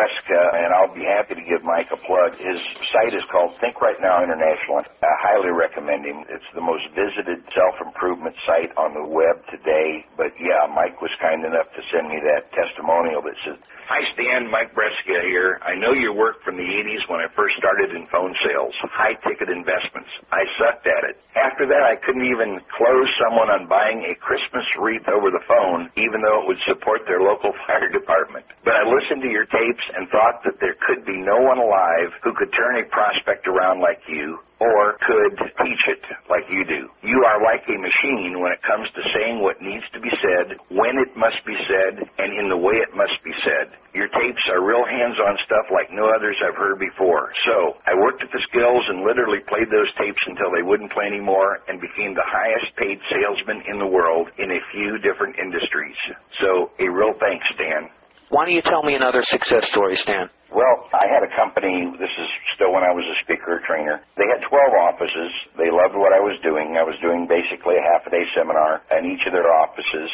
[0.00, 2.32] Brescia, and I'll be happy to give Mike a plug.
[2.40, 2.56] His
[2.88, 4.80] site is called Think Right Now International.
[4.80, 6.24] I highly recommend him.
[6.32, 10.08] It's the most visited self-improvement site on the web today.
[10.16, 13.60] But yeah, Mike was kind enough to send me that testimonial that says,
[13.90, 15.58] Hi Stan, Mike Brescia here.
[15.66, 19.18] I know your work from the 80s when I first started in phone sales, high
[19.26, 20.06] ticket investments.
[20.30, 21.18] I sucked at it.
[21.34, 25.90] After that, I couldn't even close someone on buying a Christmas wreath over the phone,
[25.98, 28.46] even though it would support their local fire department.
[28.62, 32.14] But I listened to your tapes and thought that there could be no one alive
[32.22, 36.86] who could turn a prospect around like you or could teach it like you do.
[37.02, 40.60] You are like a machine when it comes to saying what needs to be said,
[40.70, 43.72] when it must be said, and in the way it must be said.
[43.96, 47.32] Your tapes are real hands-on stuff like no others I've heard before.
[47.48, 51.08] So, I worked at the skills and literally played those tapes until they wouldn't play
[51.10, 55.96] anymore and became the highest paid salesman in the world in a few different industries.
[56.40, 57.90] So, a real thanks, Dan.
[58.30, 60.30] Why don't you tell me another success story, Stan?
[60.54, 64.02] Well, I had a company, this is still when I was a speaker trainer.
[64.18, 64.54] They had 12
[64.86, 65.30] offices.
[65.58, 66.78] They loved what I was doing.
[66.78, 70.10] I was doing basically a half a day seminar in each of their offices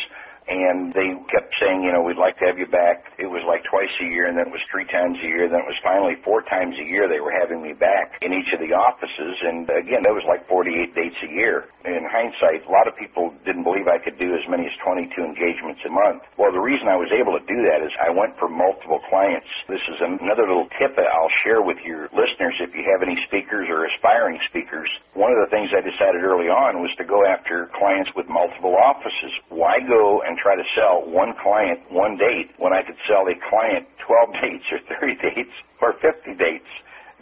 [0.47, 3.11] and they kept saying, you know, we'd like to have you back.
[3.19, 5.51] It was like twice a year, and then it was three times a year.
[5.51, 8.55] Then it was finally four times a year they were having me back in each
[8.55, 9.35] of the offices.
[9.43, 11.67] And again, that was like 48 dates a year.
[11.83, 15.19] In hindsight, a lot of people didn't believe I could do as many as 22
[15.19, 16.23] engagements a month.
[16.39, 19.51] Well, the reason I was able to do that is I went for multiple clients.
[19.67, 23.19] This is another little tip that I'll share with your listeners if you have any
[23.27, 24.91] speakers or aspiring speakers.
[25.19, 28.75] One of the things I decided early on was to go after clients with multiple
[28.79, 29.33] offices.
[29.51, 33.37] Why go and try to sell one client one date when I could sell a
[33.51, 36.71] client 12 dates or 30 dates or 50 dates.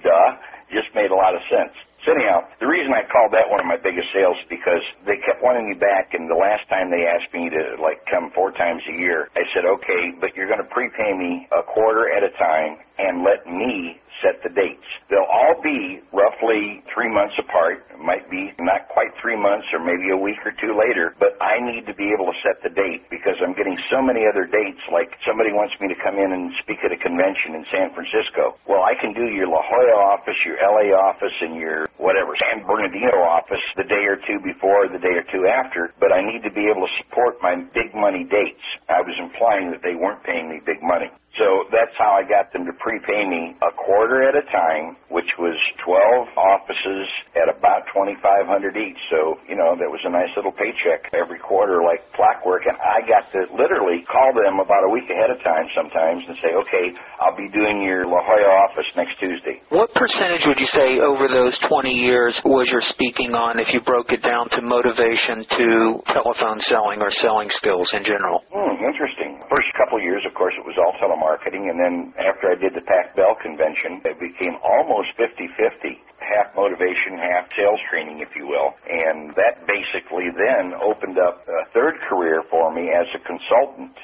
[0.05, 0.31] Duh.
[0.73, 1.75] Just made a lot of sense.
[2.07, 5.17] So anyhow, the reason I called that one of my biggest sales is because they
[5.25, 8.53] kept wanting me back, and the last time they asked me to like come four
[8.53, 12.25] times a year, I said, okay, but you're going to prepay me a quarter at
[12.25, 14.87] a time and let me set the dates.
[15.11, 17.87] They'll all be roughly three months apart.
[17.91, 21.35] It might be not quite three months or maybe a week or two later, but
[21.43, 24.47] I need to be able to set the date because I'm getting so many other
[24.47, 24.81] dates.
[24.93, 28.59] Like somebody wants me to come in and speak at a convention in San Francisco.
[28.69, 32.67] Well, I can do your La Jolla office, your LA office, and your whatever San
[32.67, 36.21] Bernardino office the day or two before, or the day or two after, but I
[36.21, 38.65] need to be able to support my big money dates.
[38.89, 41.11] I was implying that they weren't paying me big money.
[41.35, 45.27] So that's how I got them to prepay me a quarter at a time, which
[45.35, 49.01] was 12 offices at about 2500 each.
[49.11, 52.71] So, you know, that was a nice little paycheck every quarter like clockwork.
[52.71, 56.39] And I got to literally call them about a week ahead of time sometimes and
[56.39, 59.59] say, okay, I'll be doing your La Jolla office next Tuesday.
[59.75, 63.83] What percentage would you say over those 20 years was your speaking on if you
[63.83, 68.47] broke it down to motivation to telephone selling or selling skills in general?
[68.55, 69.43] Hmm, interesting.
[69.51, 71.73] First couple years, of course, it was all telemarketing marketing.
[71.73, 77.17] And then after I did the Pac Bell convention, it became almost 50-50 half motivation,
[77.17, 78.77] half sales training, if you will.
[78.85, 83.97] And that basically then opened up a third career for me as a consultant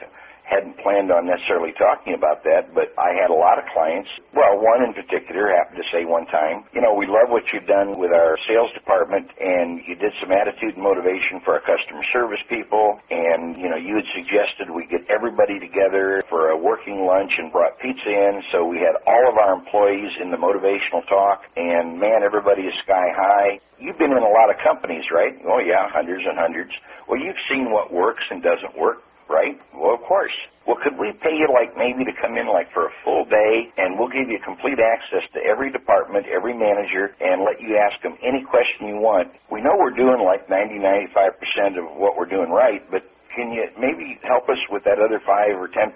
[0.51, 4.11] hadn't planned on necessarily talking about that, but I had a lot of clients.
[4.35, 7.71] Well, one in particular happened to say one time, you know, we love what you've
[7.71, 12.03] done with our sales department, and you did some attitude and motivation for our customer
[12.13, 17.07] service people, and, you know, you had suggested we get everybody together for a working
[17.07, 21.07] lunch and brought pizza in, so we had all of our employees in the motivational
[21.07, 23.63] talk, and man, everybody is sky high.
[23.79, 25.39] You've been in a lot of companies, right?
[25.47, 26.75] Oh, yeah, hundreds and hundreds.
[27.09, 29.55] Well, you've seen what works and doesn't work right?
[29.73, 30.35] Well, of course.
[30.67, 33.71] Well, could we pay you like maybe to come in like for a full day
[33.79, 37.97] and we'll give you complete access to every department, every manager, and let you ask
[38.03, 39.31] them any question you want?
[39.49, 43.71] We know we're doing like 90, 95% of what we're doing right, but can you
[43.79, 45.95] maybe help us with that other 5 or 10%?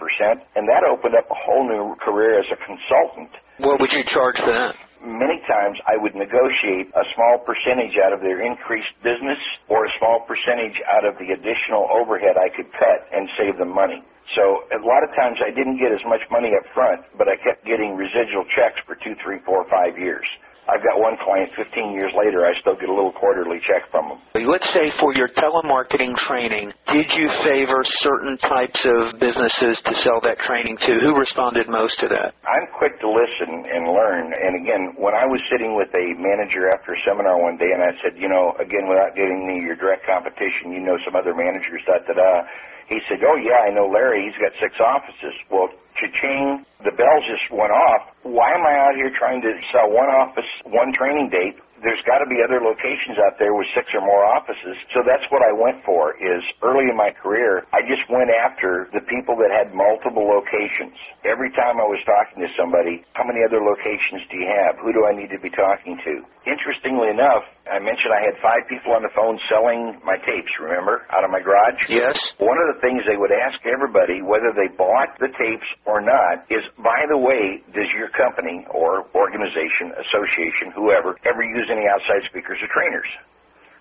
[0.55, 3.35] And that opened up a whole new career as a consultant.
[3.59, 4.75] What would you charge for that?
[5.05, 9.39] Many times I would negotiate a small percentage out of their increased business
[9.69, 13.71] or a small percentage out of the additional overhead I could cut and save them
[13.71, 14.03] money.
[14.35, 17.37] So a lot of times I didn't get as much money up front, but I
[17.45, 20.25] kept getting residual checks for two, three, four, five years.
[20.65, 24.09] I've got one client 15 years later, I still get a little quarterly check from
[24.09, 24.19] them.
[24.49, 30.25] Let's say for your telemarketing training, did you favor certain types of businesses to sell
[30.25, 30.93] that training to?
[31.05, 32.33] Who responded most to that?
[32.49, 34.33] I'm quick to listen and learn.
[34.33, 37.85] And again, when I was sitting with a manager after a seminar one day and
[37.85, 41.37] I said, you know, again, without getting me your direct competition, you know some other
[41.37, 42.33] managers, da da da.
[42.89, 45.33] He said, oh yeah, I know Larry, he's got six offices.
[45.49, 48.03] Well, cha-ching, the bells just went off.
[48.23, 51.57] Why am I out here trying to sell one office, one training date?
[51.85, 54.77] There's got to be other locations out there with six or more offices.
[54.97, 58.89] So that's what I went for is early in my career, I just went after
[58.97, 60.97] the people that had multiple locations.
[61.29, 64.81] Every time I was talking to somebody, how many other locations do you have?
[64.81, 66.25] Who do I need to be talking to?
[66.49, 71.09] Interestingly enough, I mentioned I had five people on the phone selling my tapes, remember,
[71.09, 71.81] out of my garage?
[71.89, 72.13] Yes.
[72.37, 76.45] One of the things they would ask everybody, whether they bought the tapes or not,
[76.53, 82.29] is, by the way, does your company or organization, association, whoever, ever use any outside
[82.29, 83.09] speakers or trainers?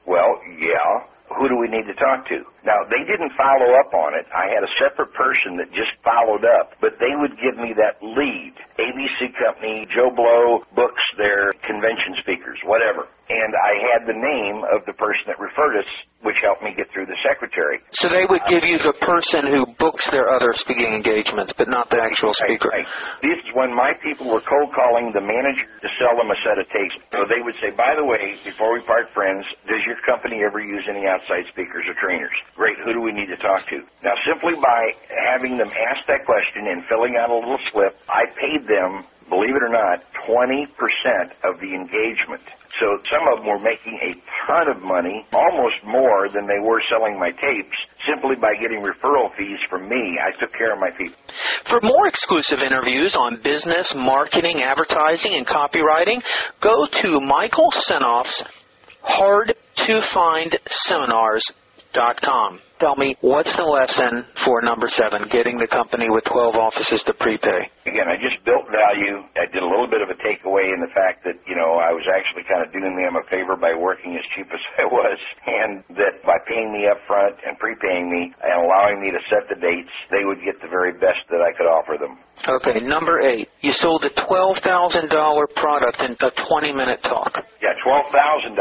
[0.07, 1.03] Well, yeah
[1.37, 2.43] who do we need to talk to?
[2.65, 4.25] Now, they didn't follow up on it.
[4.29, 8.03] I had a separate person that just followed up, but they would give me that
[8.03, 8.53] lead.
[8.77, 11.52] ABC Company, Joe Blow books their
[11.93, 13.07] convention speakers, whatever.
[13.29, 15.89] And I had the name of the person that referred us,
[16.21, 17.79] which helped me get through the secretary.
[18.03, 21.89] So they would give you the person who books their other speaking engagements, but not
[21.89, 22.69] the actual speaker.
[22.69, 23.23] Right, right.
[23.23, 26.59] This is when my people were cold calling the manager to sell them a set
[26.59, 26.95] of tapes.
[27.15, 30.59] So they would say, by the way, before we part friends, does your company ever
[30.59, 32.35] use any outside speakers or trainers?
[32.59, 33.83] Great, who do we need to talk to?
[34.03, 34.81] Now, simply by
[35.31, 39.55] having them ask that question and filling out a little slip, I paid them believe
[39.55, 40.67] it or not, 20%
[41.43, 42.43] of the engagement.
[42.81, 46.81] So some of them were making a ton of money, almost more than they were
[46.89, 47.77] selling my tapes,
[48.09, 50.17] simply by getting referral fees from me.
[50.17, 51.15] I took care of my people.
[51.69, 56.21] For more exclusive interviews on business, marketing, advertising, and copywriting,
[56.61, 58.43] go to Michael Senoff's
[59.03, 59.53] Hard
[62.83, 62.95] to Find Seminars com.
[62.95, 67.13] Tell me, what's the lesson for number seven, getting the company with 12 offices to
[67.15, 67.71] prepay?
[67.87, 69.23] Again, I just built value.
[69.39, 71.95] I did a little bit of a takeaway in the fact that, you know, I
[71.95, 75.19] was actually kind of doing them a favor by working as cheap as I was,
[75.47, 79.47] and that by paying me up front and prepaying me and allowing me to set
[79.47, 82.19] the dates, they would get the very best that I could offer them.
[82.43, 84.59] Okay, number eight, you sold a $12,000
[85.55, 87.31] product in a 20 minute talk.
[87.63, 88.51] Yeah, $12,000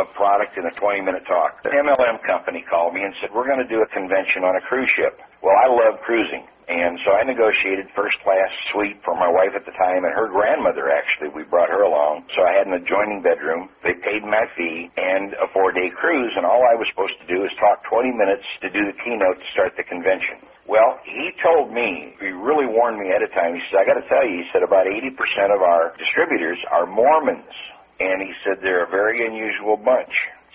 [0.00, 1.60] of product in a 20 minute talk.
[1.62, 4.62] The MLM company called me and said, We're going to do a convention on a
[4.66, 5.18] cruise ship.
[5.42, 6.46] Well, I love cruising.
[6.66, 10.26] And so I negotiated first class suite for my wife at the time and her
[10.26, 11.30] grandmother actually.
[11.30, 12.26] We brought her along.
[12.34, 13.70] So I had an adjoining bedroom.
[13.86, 17.26] They paid my fee and a four day cruise and all I was supposed to
[17.30, 20.42] do is talk 20 minutes to do the keynote to start the convention.
[20.66, 23.54] Well, he told me, he really warned me ahead of time.
[23.54, 25.14] He said, I got to tell you, he said about 80%
[25.54, 27.54] of our distributors are Mormons.
[28.02, 30.12] And he said they're a very unusual bunch.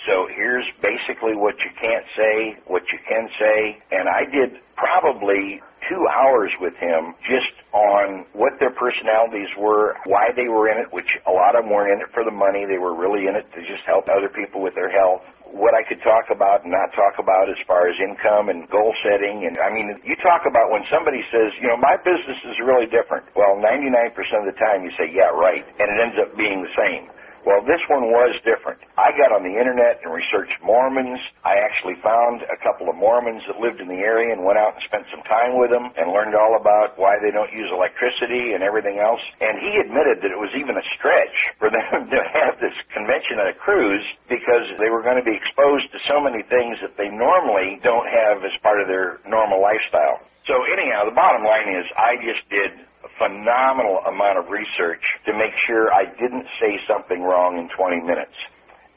[0.09, 3.77] So here's basically what you can't say, what you can say.
[3.91, 10.33] And I did probably two hours with him just on what their personalities were, why
[10.33, 12.65] they were in it, which a lot of them weren't in it for the money.
[12.65, 15.21] They were really in it to just help other people with their health.
[15.45, 18.95] What I could talk about and not talk about as far as income and goal
[19.05, 19.45] setting.
[19.45, 22.87] And I mean, you talk about when somebody says, you know, my business is really
[22.89, 23.27] different.
[23.35, 25.61] Well, 99% of the time you say, yeah, right.
[25.77, 27.11] And it ends up being the same.
[27.41, 28.77] Well, this one was different.
[29.01, 31.17] I got on the internet and researched Mormons.
[31.41, 34.77] I actually found a couple of Mormons that lived in the area and went out
[34.77, 38.53] and spent some time with them and learned all about why they don't use electricity
[38.53, 39.21] and everything else.
[39.41, 43.41] And he admitted that it was even a stretch for them to have this convention
[43.41, 46.93] at a cruise because they were going to be exposed to so many things that
[46.93, 50.21] they normally don't have as part of their normal lifestyle.
[50.45, 52.71] So anyhow, the bottom line is I just did
[53.03, 58.01] a phenomenal amount of research to make sure I didn't say something wrong in 20
[58.01, 58.35] minutes.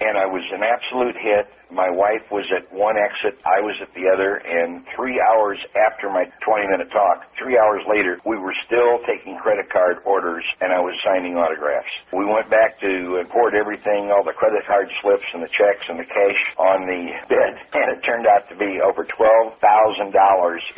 [0.00, 1.46] And I was an absolute hit.
[1.70, 6.07] My wife was at one exit, I was at the other, and three hours after
[6.07, 10.70] my 20 minute talk, three hours later, we were still taking credit card orders and
[10.70, 11.90] I was signing autographs.
[12.12, 15.98] We went back to import everything, all the credit card slips and the checks and
[15.98, 19.59] the cash on the bed, and it turned out to be over $12,000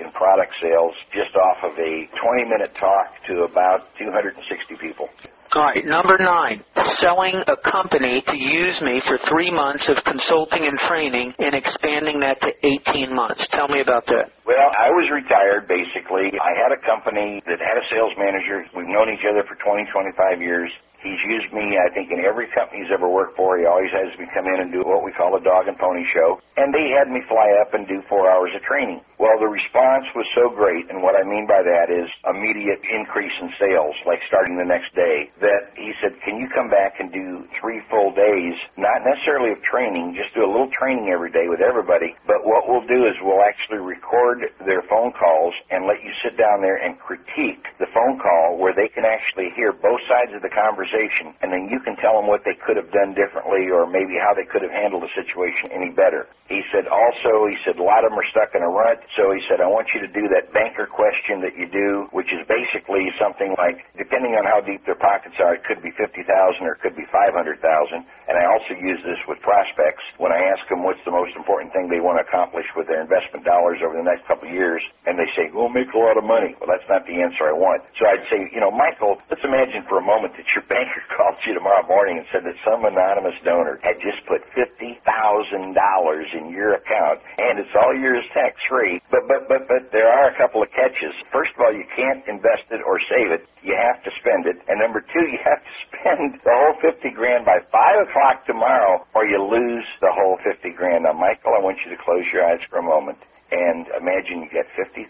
[0.01, 4.39] in product sales just off of a 20 minute talk to about 260
[4.81, 5.11] people.
[5.57, 6.61] All right, number nine,
[7.01, 12.21] selling a company to use me for three months of consulting and training and expanding
[12.21, 12.53] that to
[12.93, 13.41] 18 months.
[13.57, 14.37] Tell me about that.
[14.45, 16.29] Well, I was retired basically.
[16.37, 18.69] I had a company that had a sales manager.
[18.77, 20.69] We've known each other for 20, 25 years.
[21.07, 23.55] He's used me, I think, in every company he's ever worked for.
[23.55, 26.03] He always has me come in and do what we call a dog and pony
[26.11, 26.43] show.
[26.59, 29.07] And they had me fly up and do four hours of training.
[29.23, 33.33] Well, the response was so great, and what I mean by that is immediate increase
[33.39, 37.13] in sales, like starting the next day, that he said, Can you come back and
[37.15, 41.47] do three full days, not necessarily of training, just do a little training every day
[41.47, 46.03] with everybody, but what we'll do is we'll actually record their phone calls and let
[46.03, 50.01] you sit down there and critique the phone call where they can actually hear both
[50.09, 50.96] sides of the conversation
[51.45, 54.33] and then you can tell them what they could have done differently or maybe how
[54.33, 56.29] they could have handled the situation any better.
[56.49, 59.35] He said also, he said a lot of them are stuck in a rut, so
[59.35, 62.41] he said I want you to do that banker question that you do, which is
[62.47, 66.07] basically something like, depending on how deep their pockets are, it could be 50000
[66.65, 67.37] or it could be 500000
[68.29, 71.73] And I also use this with prospects when I ask them what's the most important
[71.75, 74.83] thing they want to accomplish with their investment dollars over the next couple of years,
[75.09, 76.55] and they say, we'll make a lot of money.
[76.61, 77.83] Well, that's not the answer I want.
[77.99, 81.05] So I'd say, you know, Michael, let's imagine for a moment that your bank banker
[81.17, 85.73] called you tomorrow morning and said that some anonymous donor had just put fifty thousand
[85.73, 89.01] dollars in your account and it's all yours tax free.
[89.09, 91.17] But but but but there are a couple of catches.
[91.33, 93.49] First of all, you can't invest it or save it.
[93.65, 94.61] You have to spend it.
[94.69, 99.09] And number two, you have to spend the whole fifty grand by five o'clock tomorrow
[99.17, 101.09] or you lose the whole fifty grand.
[101.09, 103.17] Now, Michael, I want you to close your eyes for a moment
[103.57, 105.09] and imagine you get $50,000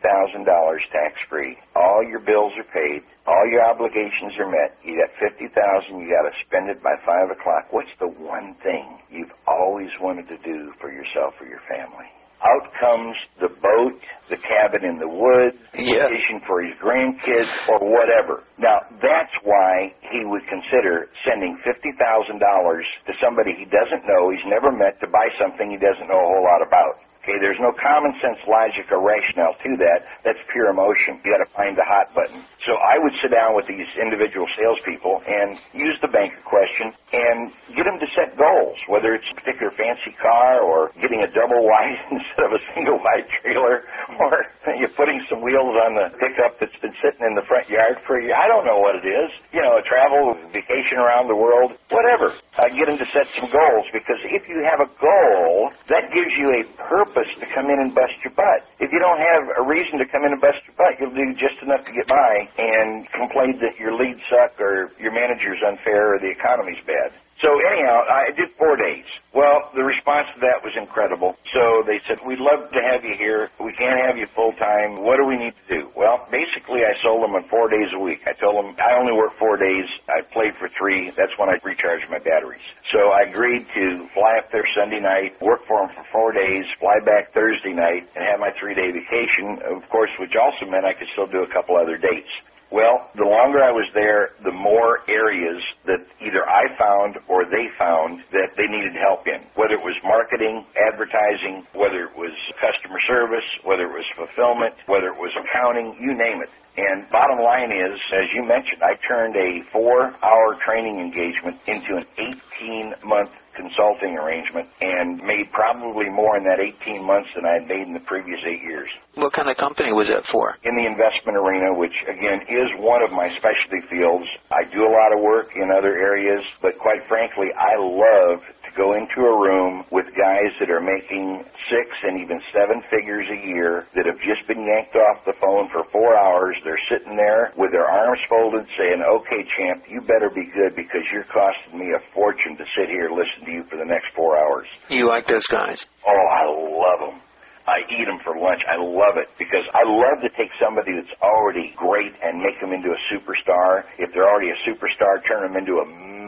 [0.94, 1.58] tax free.
[1.74, 3.02] All your bills are paid.
[3.26, 4.78] All your obligations are met.
[4.86, 7.74] You got 50000 you got to spend it by 5 o'clock.
[7.74, 12.06] What's the one thing you've always wanted to do for yourself or your family?
[12.44, 13.96] Out comes the boat,
[14.28, 16.04] the cabin in the woods, yeah.
[16.06, 18.44] vacation for his grandkids, or whatever.
[18.60, 24.70] Now, that's why he would consider sending $50,000 to somebody he doesn't know, he's never
[24.70, 27.00] met, to buy something he doesn't know a whole lot about.
[27.26, 30.06] Okay, there's no common sense logic or rationale to that.
[30.22, 31.18] That's pure emotion.
[31.26, 32.46] You got to find the hot button.
[32.66, 37.54] So I would sit down with these individual salespeople and use the banker question and
[37.78, 41.62] get them to set goals, whether it's a particular fancy car or getting a double
[41.62, 43.86] wide instead of a single wide trailer,
[44.18, 44.34] or
[44.82, 48.18] you're putting some wheels on the pickup that's been sitting in the front yard for
[48.18, 48.34] you.
[48.34, 49.30] I don't know what it is.
[49.54, 52.42] You know, a travel, vacation around the world, whatever.
[52.58, 56.32] I get them to set some goals because if you have a goal, that gives
[56.40, 58.64] you a purpose to come in and bust your butt.
[58.80, 61.36] If you don't have a reason to come in and bust your butt, you'll do
[61.36, 66.14] just enough to get by and complain that your leads suck or your manager's unfair
[66.16, 67.12] or the economy's bad.
[67.40, 69.06] So anyhow, I did four days.
[69.32, 71.34] Well, the response to that was incredible.
[71.56, 73.48] So they said, we'd love to have you here.
[73.62, 75.00] We can't have you full time.
[75.02, 75.82] What do we need to do?
[75.96, 78.20] Well, basically I sold them on four days a week.
[78.28, 79.88] I told them I only work four days.
[80.12, 81.10] I played for three.
[81.16, 82.64] That's when I recharged my batteries.
[82.92, 86.66] So I agreed to fly up there Sunday night, work for them for four days,
[86.78, 90.84] fly back Thursday night, and have my three day vacation, of course, which also meant
[90.84, 92.30] I could still do a couple other dates.
[92.72, 97.70] Well, the longer I was there, the more areas that either I found or they
[97.78, 99.46] found that they needed help in.
[99.54, 105.14] Whether it was marketing, advertising, whether it was customer service, whether it was fulfillment, whether
[105.14, 106.50] it was accounting, you name it.
[106.76, 111.96] And bottom line is, as you mentioned, I turned a four hour training engagement into
[112.02, 117.58] an 18 month consulting arrangement and made probably more in that 18 months than I
[117.58, 118.88] had made in the previous eight years.
[119.16, 120.54] What kind of company was that for?
[120.62, 124.28] In the investment arena, which again is one of my specialty fields.
[124.52, 128.44] I do a lot of work in other areas, but quite frankly, I love
[128.76, 133.40] go into a room with guys that are making six and even seven figures a
[133.48, 136.54] year that have just been yanked off the phone for four hours.
[136.62, 141.02] They're sitting there with their arms folded saying, okay, champ, you better be good because
[141.10, 144.12] you're costing me a fortune to sit here and listen to you for the next
[144.14, 144.68] four hours.
[144.92, 145.80] You like those guys?
[146.04, 147.18] Oh, I love them.
[147.66, 148.62] I eat them for lunch.
[148.70, 152.70] I love it because I love to take somebody that's already great and make them
[152.70, 153.82] into a superstar.
[153.98, 155.86] If they're already a superstar, turn them into a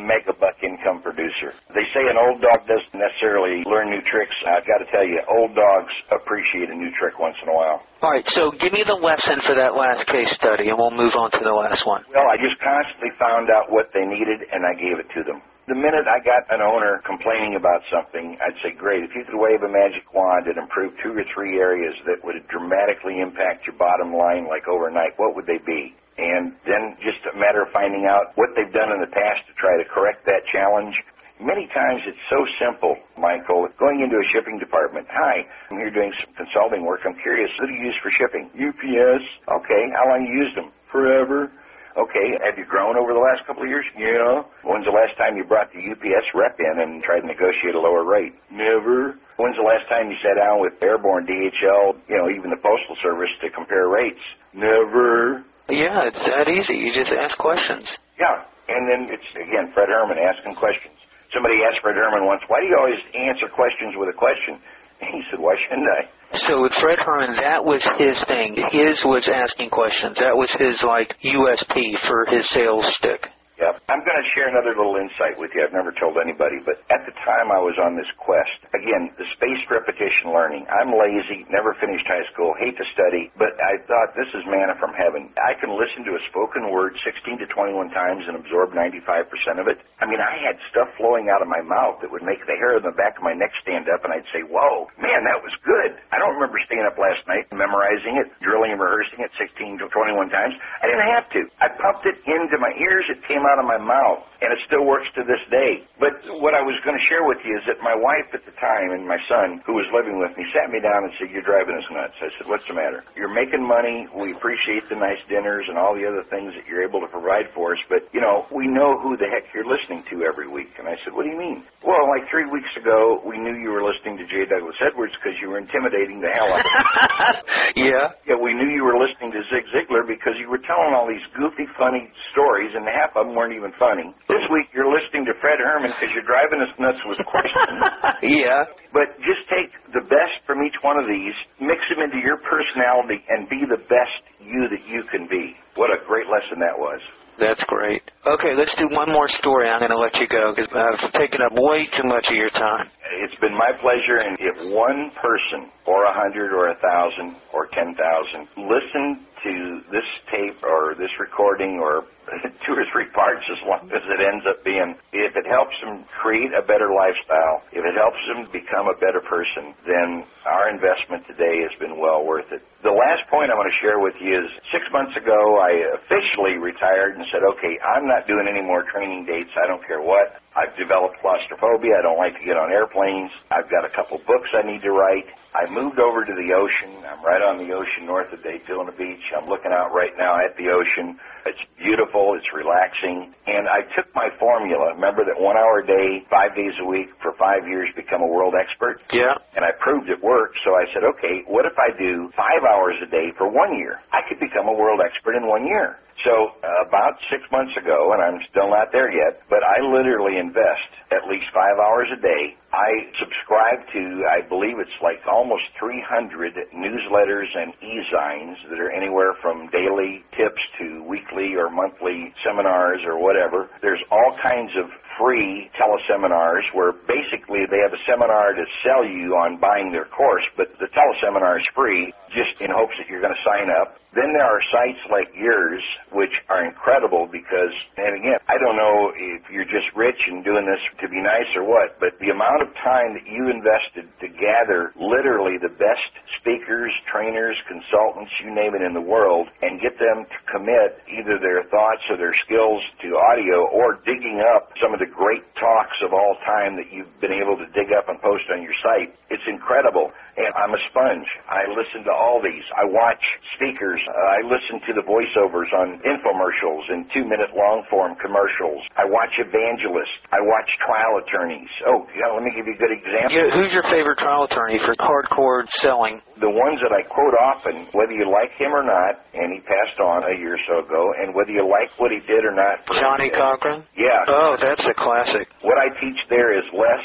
[0.08, 1.52] mega buck income producer.
[1.76, 4.32] They say an old dog doesn't necessarily learn new tricks.
[4.48, 7.84] I've got to tell you, old dogs appreciate a new trick once in a while.
[8.00, 11.12] All right, so give me the lesson for that last case study, and we'll move
[11.12, 12.08] on to the last one.
[12.08, 15.44] Well, I just constantly found out what they needed, and I gave it to them.
[15.68, 19.36] The minute I got an owner complaining about something, I'd say, great, if you could
[19.36, 23.76] wave a magic wand and improve two or three areas that would dramatically impact your
[23.76, 25.92] bottom line like overnight, what would they be?
[26.18, 29.52] And then just a matter of finding out what they've done in the past to
[29.54, 30.94] try to correct that challenge.
[31.38, 33.70] Many times it's so simple, Michael.
[33.78, 35.06] Going into a shipping department.
[35.14, 37.06] Hi, I'm here doing some consulting work.
[37.06, 38.50] I'm curious, what do you use for shipping?
[38.58, 39.22] UPS.
[39.46, 40.74] Okay, how long you used them?
[40.90, 41.52] Forever.
[41.94, 43.86] Okay, have you grown over the last couple of years?
[43.94, 44.42] Yeah.
[44.66, 47.80] When's the last time you brought the UPS rep in and tried to negotiate a
[47.80, 48.34] lower rate?
[48.50, 49.14] Never.
[49.38, 52.98] When's the last time you sat down with Airborne, DHL, you know, even the Postal
[53.02, 54.22] Service to compare rates?
[54.54, 55.42] Never.
[55.68, 56.74] Yeah, it's that easy.
[56.80, 57.84] You just ask questions.
[58.18, 60.96] Yeah, and then it's, again, Fred Herman asking questions.
[61.32, 64.56] Somebody asked Fred Herman once, why do you always answer questions with a question?
[65.00, 66.08] And he said, why shouldn't I?
[66.48, 68.56] So with Fred Herman, that was his thing.
[68.72, 70.16] His was asking questions.
[70.20, 73.28] That was his like USP for his sales stick.
[73.58, 73.82] Yep.
[73.90, 77.02] I'm going to share another little insight with you I've never told anybody, but at
[77.10, 80.62] the time I was on this quest, again, the spaced repetition learning.
[80.70, 84.78] I'm lazy, never finished high school, hate to study, but I thought this is manna
[84.78, 85.34] from heaven.
[85.42, 89.26] I can listen to a spoken word 16 to 21 times and absorb 95%
[89.58, 89.82] of it.
[89.98, 92.78] I mean, I had stuff flowing out of my mouth that would make the hair
[92.78, 95.50] on the back of my neck stand up, and I'd say, whoa, man, that was
[95.66, 95.98] good.
[96.14, 99.90] I don't remember staying up last night memorizing it, drilling and rehearsing it 16 to
[99.90, 100.54] 21 times.
[100.78, 101.40] I didn't have to.
[101.58, 103.02] I pumped it into my ears.
[103.10, 105.82] It came out of my mouth, and it still works to this day.
[105.98, 108.54] But what I was going to share with you is that my wife at the
[108.60, 111.46] time and my son, who was living with me, sat me down and said, "You're
[111.46, 113.02] driving us nuts." I said, "What's the matter?
[113.16, 114.06] You're making money.
[114.14, 117.50] We appreciate the nice dinners and all the other things that you're able to provide
[117.56, 120.70] for us, but you know, we know who the heck you're listening to every week."
[120.78, 123.70] And I said, "What do you mean?" Well, like three weeks ago, we knew you
[123.70, 124.44] were listening to J.
[124.46, 127.36] Douglas Edwards because you were intimidating the hell out of us.
[127.76, 128.12] yeah.
[128.26, 131.24] Yeah, we knew you were listening to Zig Ziglar because you were telling all these
[131.38, 134.10] goofy, funny stories, and half of them weren't even funny.
[134.26, 137.78] This week you're listening to Fred Herman because you're driving us nuts with questions.
[138.42, 138.66] yeah.
[138.90, 143.22] But just take the best from each one of these, mix them into your personality,
[143.30, 145.54] and be the best you that you can be.
[145.78, 146.98] What a great lesson that was.
[147.38, 148.02] That's great.
[148.26, 149.70] Okay, let's do one more story.
[149.70, 152.50] I'm going to let you go because I've taken up way too much of your
[152.50, 152.90] time.
[153.22, 157.70] It's been my pleasure, and if one person, or a hundred, or a thousand, or
[157.70, 159.52] ten thousand, listen to
[159.90, 162.04] this tape or this recording or
[162.66, 166.04] two or three parts as long as it ends up being, if it helps them
[166.20, 171.24] create a better lifestyle, if it helps them become a better person, then our investment
[171.24, 172.60] today has been well worth it.
[172.84, 176.60] The last point I want to share with you is six months ago I officially
[176.60, 179.50] retired and said, okay, I'm not doing any more training dates.
[179.58, 180.38] I don't care what.
[180.58, 181.94] I've developed claustrophobia.
[181.94, 183.30] I don't like to get on airplanes.
[183.54, 185.30] I've got a couple books I need to write.
[185.54, 186.98] I moved over to the ocean.
[187.06, 189.22] I'm right on the ocean north of Daytona Beach.
[189.38, 191.14] I'm looking out right now at the ocean.
[191.46, 192.34] It's beautiful.
[192.34, 193.32] It's relaxing.
[193.46, 194.98] And I took my formula.
[194.98, 198.28] Remember that one hour a day, five days a week for five years, become a
[198.28, 198.98] world expert?
[199.14, 199.38] Yeah.
[199.54, 200.58] And I proved it worked.
[200.66, 204.02] So I said, okay, what if I do five hours a day for one year?
[204.10, 206.02] I could become a world expert in one year.
[206.24, 210.38] So uh, about six months ago, and I'm still not there yet, but I literally
[210.38, 212.58] invest at least five hours a day.
[212.72, 219.34] I subscribe to, I believe it's like almost 300 newsletters and e-zines that are anywhere
[219.40, 223.70] from daily tips to weekly or monthly seminars or whatever.
[223.80, 229.34] There's all kinds of free teleseminars where basically they have a seminar to sell you
[229.34, 233.34] on buying their course, but the teleseminar is free just in hopes that you're going
[233.34, 233.96] to sign up.
[234.18, 235.78] Then there are sites like yours,
[236.10, 240.66] which are incredible because, and again, I don't know if you're just rich and doing
[240.66, 244.26] this to be nice or what, but the amount of time that you invested to
[244.34, 246.10] gather literally the best
[246.42, 251.38] speakers, trainers, consultants, you name it in the world, and get them to commit either
[251.38, 255.94] their thoughts or their skills to audio or digging up some of the great talks
[256.02, 259.14] of all time that you've been able to dig up and post on your site.
[259.30, 260.10] It's incredible.
[260.38, 261.26] And I'm a sponge.
[261.50, 262.62] I listen to all these.
[262.74, 263.22] I watch
[263.58, 264.00] speakers.
[264.08, 268.80] Uh, I listen to the voiceovers on infomercials and two minute long form commercials.
[268.96, 270.16] I watch evangelists.
[270.32, 271.68] I watch trial attorneys.
[271.84, 273.36] Oh, yeah, let me give you a good example.
[273.36, 276.24] Yeah, who's your favorite trial attorney for hardcore selling?
[276.40, 280.00] The ones that I quote often, whether you like him or not, and he passed
[280.00, 282.80] on a year or so ago, and whether you like what he did or not.
[282.88, 283.84] Johnnie Cochran?
[283.92, 284.24] Yeah.
[284.28, 285.52] Oh, that's a classic.
[285.60, 287.04] What I teach there is less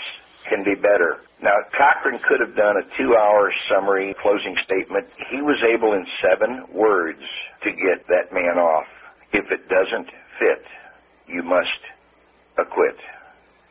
[0.50, 1.22] can be better.
[1.42, 5.08] Now, Cochran could have done a two hour summary closing statement.
[5.32, 7.24] He was able in seven words
[7.64, 8.88] to get that man off.
[9.32, 10.08] If it doesn't
[10.40, 10.64] fit,
[11.28, 11.82] you must
[12.58, 12.98] acquit.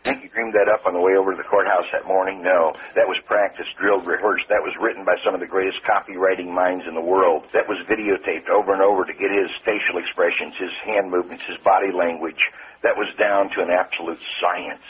[0.03, 2.43] Think you dreamed that up on the way over to the courthouse that morning?
[2.43, 2.75] No.
[2.99, 4.51] That was practiced, drilled, rehearsed.
[4.51, 7.47] That was written by some of the greatest copywriting minds in the world.
[7.55, 11.63] That was videotaped over and over to get his facial expressions, his hand movements, his
[11.63, 12.43] body language.
[12.83, 14.83] That was down to an absolute science.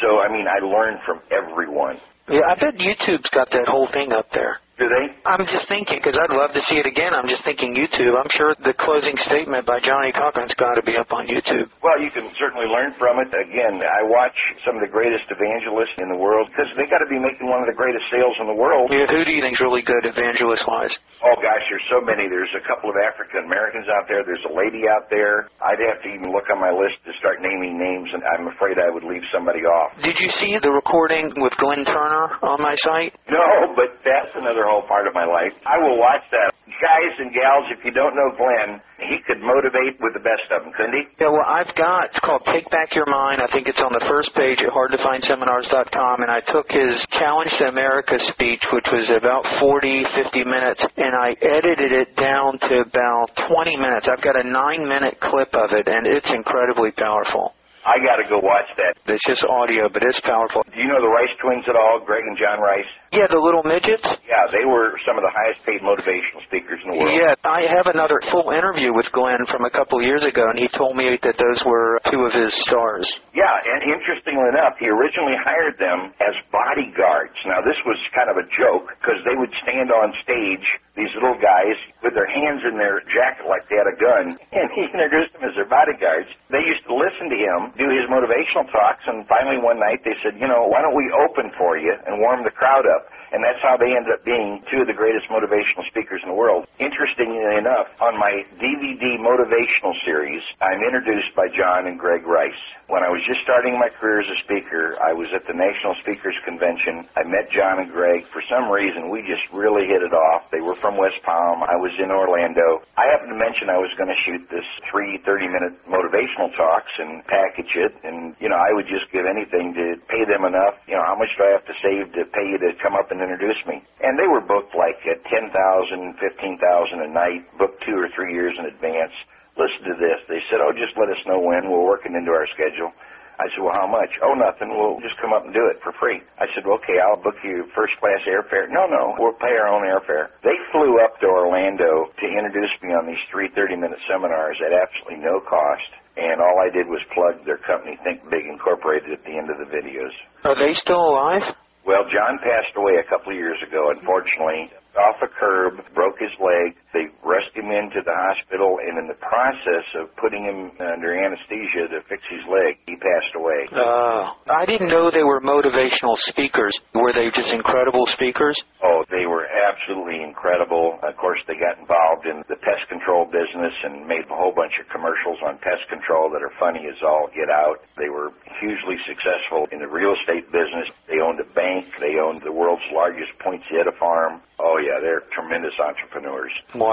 [0.00, 1.96] So, I mean, I learned from everyone.
[2.28, 4.58] Yeah, I bet YouTube's got that whole thing up there.
[4.76, 5.08] Do they?
[5.24, 7.16] I'm just thinking, because I'd love to see it again.
[7.16, 8.12] I'm just thinking YouTube.
[8.12, 11.72] I'm sure the closing statement by Johnnie Cochran's got to be up on YouTube.
[11.80, 13.32] Well, you can certainly learn from it.
[13.32, 14.36] Again, I watch
[14.68, 17.64] some of the greatest evangelists in the world because they got to be making one
[17.64, 18.92] of the greatest sales in the world.
[18.92, 20.92] Yeah, who do you think's really good evangelist-wise?
[21.24, 22.28] Oh gosh, there's so many.
[22.28, 24.28] There's a couple of African Americans out there.
[24.28, 25.48] There's a lady out there.
[25.64, 28.76] I'd have to even look on my list to start naming names, and I'm afraid
[28.76, 29.96] I would leave somebody off.
[30.04, 33.16] Did you see the recording with Glenn Turner on my site?
[33.32, 35.54] No, but that's another whole part of my life.
[35.64, 36.52] I will watch that.
[36.66, 40.66] Guys and gals, if you don't know Glenn, he could motivate with the best of
[40.66, 41.04] them, couldn't he?
[41.22, 43.40] Yeah, well, I've got, it's called Take Back Your Mind.
[43.40, 47.70] I think it's on the first page at hardtofindseminars.com, and I took his Challenge to
[47.70, 53.30] America speech, which was about 40, 50 minutes, and I edited it down to about
[53.48, 54.08] 20 minutes.
[54.10, 57.54] I've got a nine minute clip of it, and it's incredibly powerful.
[57.86, 58.98] I got to go watch that.
[59.06, 60.66] It's just audio, but it's powerful.
[60.66, 62.90] Do you know the Rice twins at all, Greg and John Rice?
[63.14, 64.02] Yeah, the little midgets?
[64.26, 67.14] Yeah, they were some of the highest paid motivational speakers in the world.
[67.14, 70.66] Yeah, I have another full interview with Glenn from a couple years ago, and he
[70.74, 73.06] told me that those were two of his stars.
[73.30, 77.38] Yeah, and interestingly enough, he originally hired them as bodyguards.
[77.46, 80.66] Now, this was kind of a joke because they would stand on stage,
[80.98, 84.66] these little guys, with their hands in their jacket like they had a gun, and
[84.74, 86.28] he introduced them as their bodyguards.
[86.50, 90.16] They used to listen to him do his motivational talks, and finally one night they
[90.24, 93.08] said, you know, why don't we open for you and warm the crowd up?
[93.32, 96.38] And that's how they ended up being two of the greatest motivational speakers in the
[96.38, 96.66] world.
[96.78, 102.62] Interestingly enough, on my DVD motivational series, I'm introduced by John and Greg Rice.
[102.86, 105.98] When I was just starting my career as a speaker, I was at the National
[106.06, 107.08] Speakers Convention.
[107.18, 108.22] I met John and Greg.
[108.30, 110.46] For some reason, we just really hit it off.
[110.54, 111.66] They were from West Palm.
[111.66, 112.86] I was in Orlando.
[112.94, 117.26] I happened to mention I was going to shoot this three 30-minute motivational talks and
[117.26, 117.92] package it.
[118.06, 120.78] And, you know, I would just give anything to pay them enough.
[120.86, 123.10] You know, how much do I have to save to pay you to come up
[123.10, 123.82] and introduce me?
[124.02, 128.54] And they were booked like at 10000 15000 a night, booked two or three years
[128.58, 129.12] in advance
[129.56, 130.20] listen to this.
[130.28, 131.68] They said, oh, just let us know when.
[131.68, 132.92] We'll work it into our schedule.
[133.36, 134.08] I said, well, how much?
[134.24, 134.72] Oh, nothing.
[134.72, 136.24] We'll just come up and do it for free.
[136.40, 138.64] I said, well, okay, I'll book you first class airfare.
[138.72, 140.32] No, no, we'll pay our own airfare.
[140.40, 145.20] They flew up to Orlando to introduce me on these three 30-minute seminars at absolutely
[145.20, 145.90] no cost.
[146.16, 149.60] And all I did was plug their company, Think Big Incorporated, at the end of
[149.60, 150.16] the videos.
[150.48, 151.44] Are they still alive?
[151.86, 156.34] Well, John passed away a couple of years ago, unfortunately, off a curb, broke his
[156.42, 156.74] leg.
[156.96, 161.92] They rushed him into the hospital, and in the process of putting him under anesthesia
[161.92, 163.68] to fix his leg, he passed away.
[163.68, 166.72] Uh, I didn't know they were motivational speakers.
[166.96, 168.56] Were they just incredible speakers?
[168.80, 170.96] Oh, they were absolutely incredible.
[171.04, 174.72] Of course, they got involved in the pest control business and made a whole bunch
[174.80, 177.84] of commercials on pest control that are funny as all get out.
[178.00, 180.88] They were hugely successful in the real estate business.
[181.12, 181.92] They owned a bank.
[182.00, 184.40] They owned the world's largest poinsettia farm.
[184.56, 186.52] Oh, yeah, they're tremendous entrepreneurs.
[186.72, 186.85] Wow.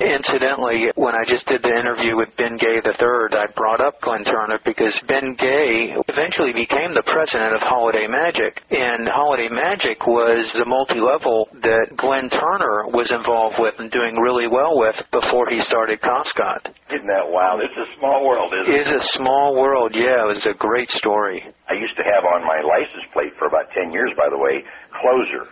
[0.00, 4.24] Incidentally, when I just did the interview with Ben Gay III, I brought up Glenn
[4.24, 8.60] Turner because Ben Gay eventually became the president of Holiday Magic.
[8.70, 14.46] And Holiday Magic was the multi-level that Glenn Turner was involved with and doing really
[14.46, 16.70] well with before he started Koscot.
[16.92, 17.62] Isn't that wild?
[17.62, 18.86] It's a small world, isn't it?
[18.86, 20.26] It is a small world, yeah.
[20.26, 21.42] It was a great story.
[21.70, 24.62] I used to have on my license plate for about 10 years, by the way,
[25.00, 25.48] closer.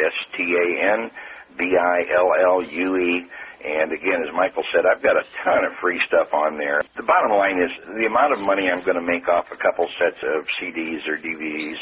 [1.53, 3.13] S-T-A-N-B-I-L-L-U-E.
[3.63, 6.81] And again, as Michael said, I've got a ton of free stuff on there.
[6.97, 9.87] The bottom line is the amount of money I'm going to make off a couple
[9.95, 11.79] sets of CDs or DVDs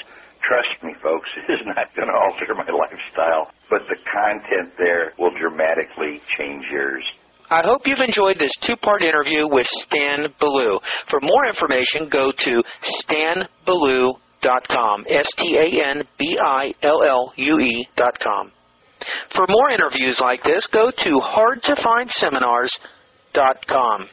[0.48, 5.32] trust me, folks, is not going to alter my lifestyle, but the content there will
[5.38, 7.04] dramatically change yours.
[7.50, 10.80] I hope you've enjoyed this two part interview with Stan Billue.
[11.10, 12.64] For more information, go to
[13.04, 15.06] stanbillue.com.
[15.10, 18.54] S T A N B I L L U E.com.
[19.36, 24.10] For more interviews like this, go to hardtofindseminars.com.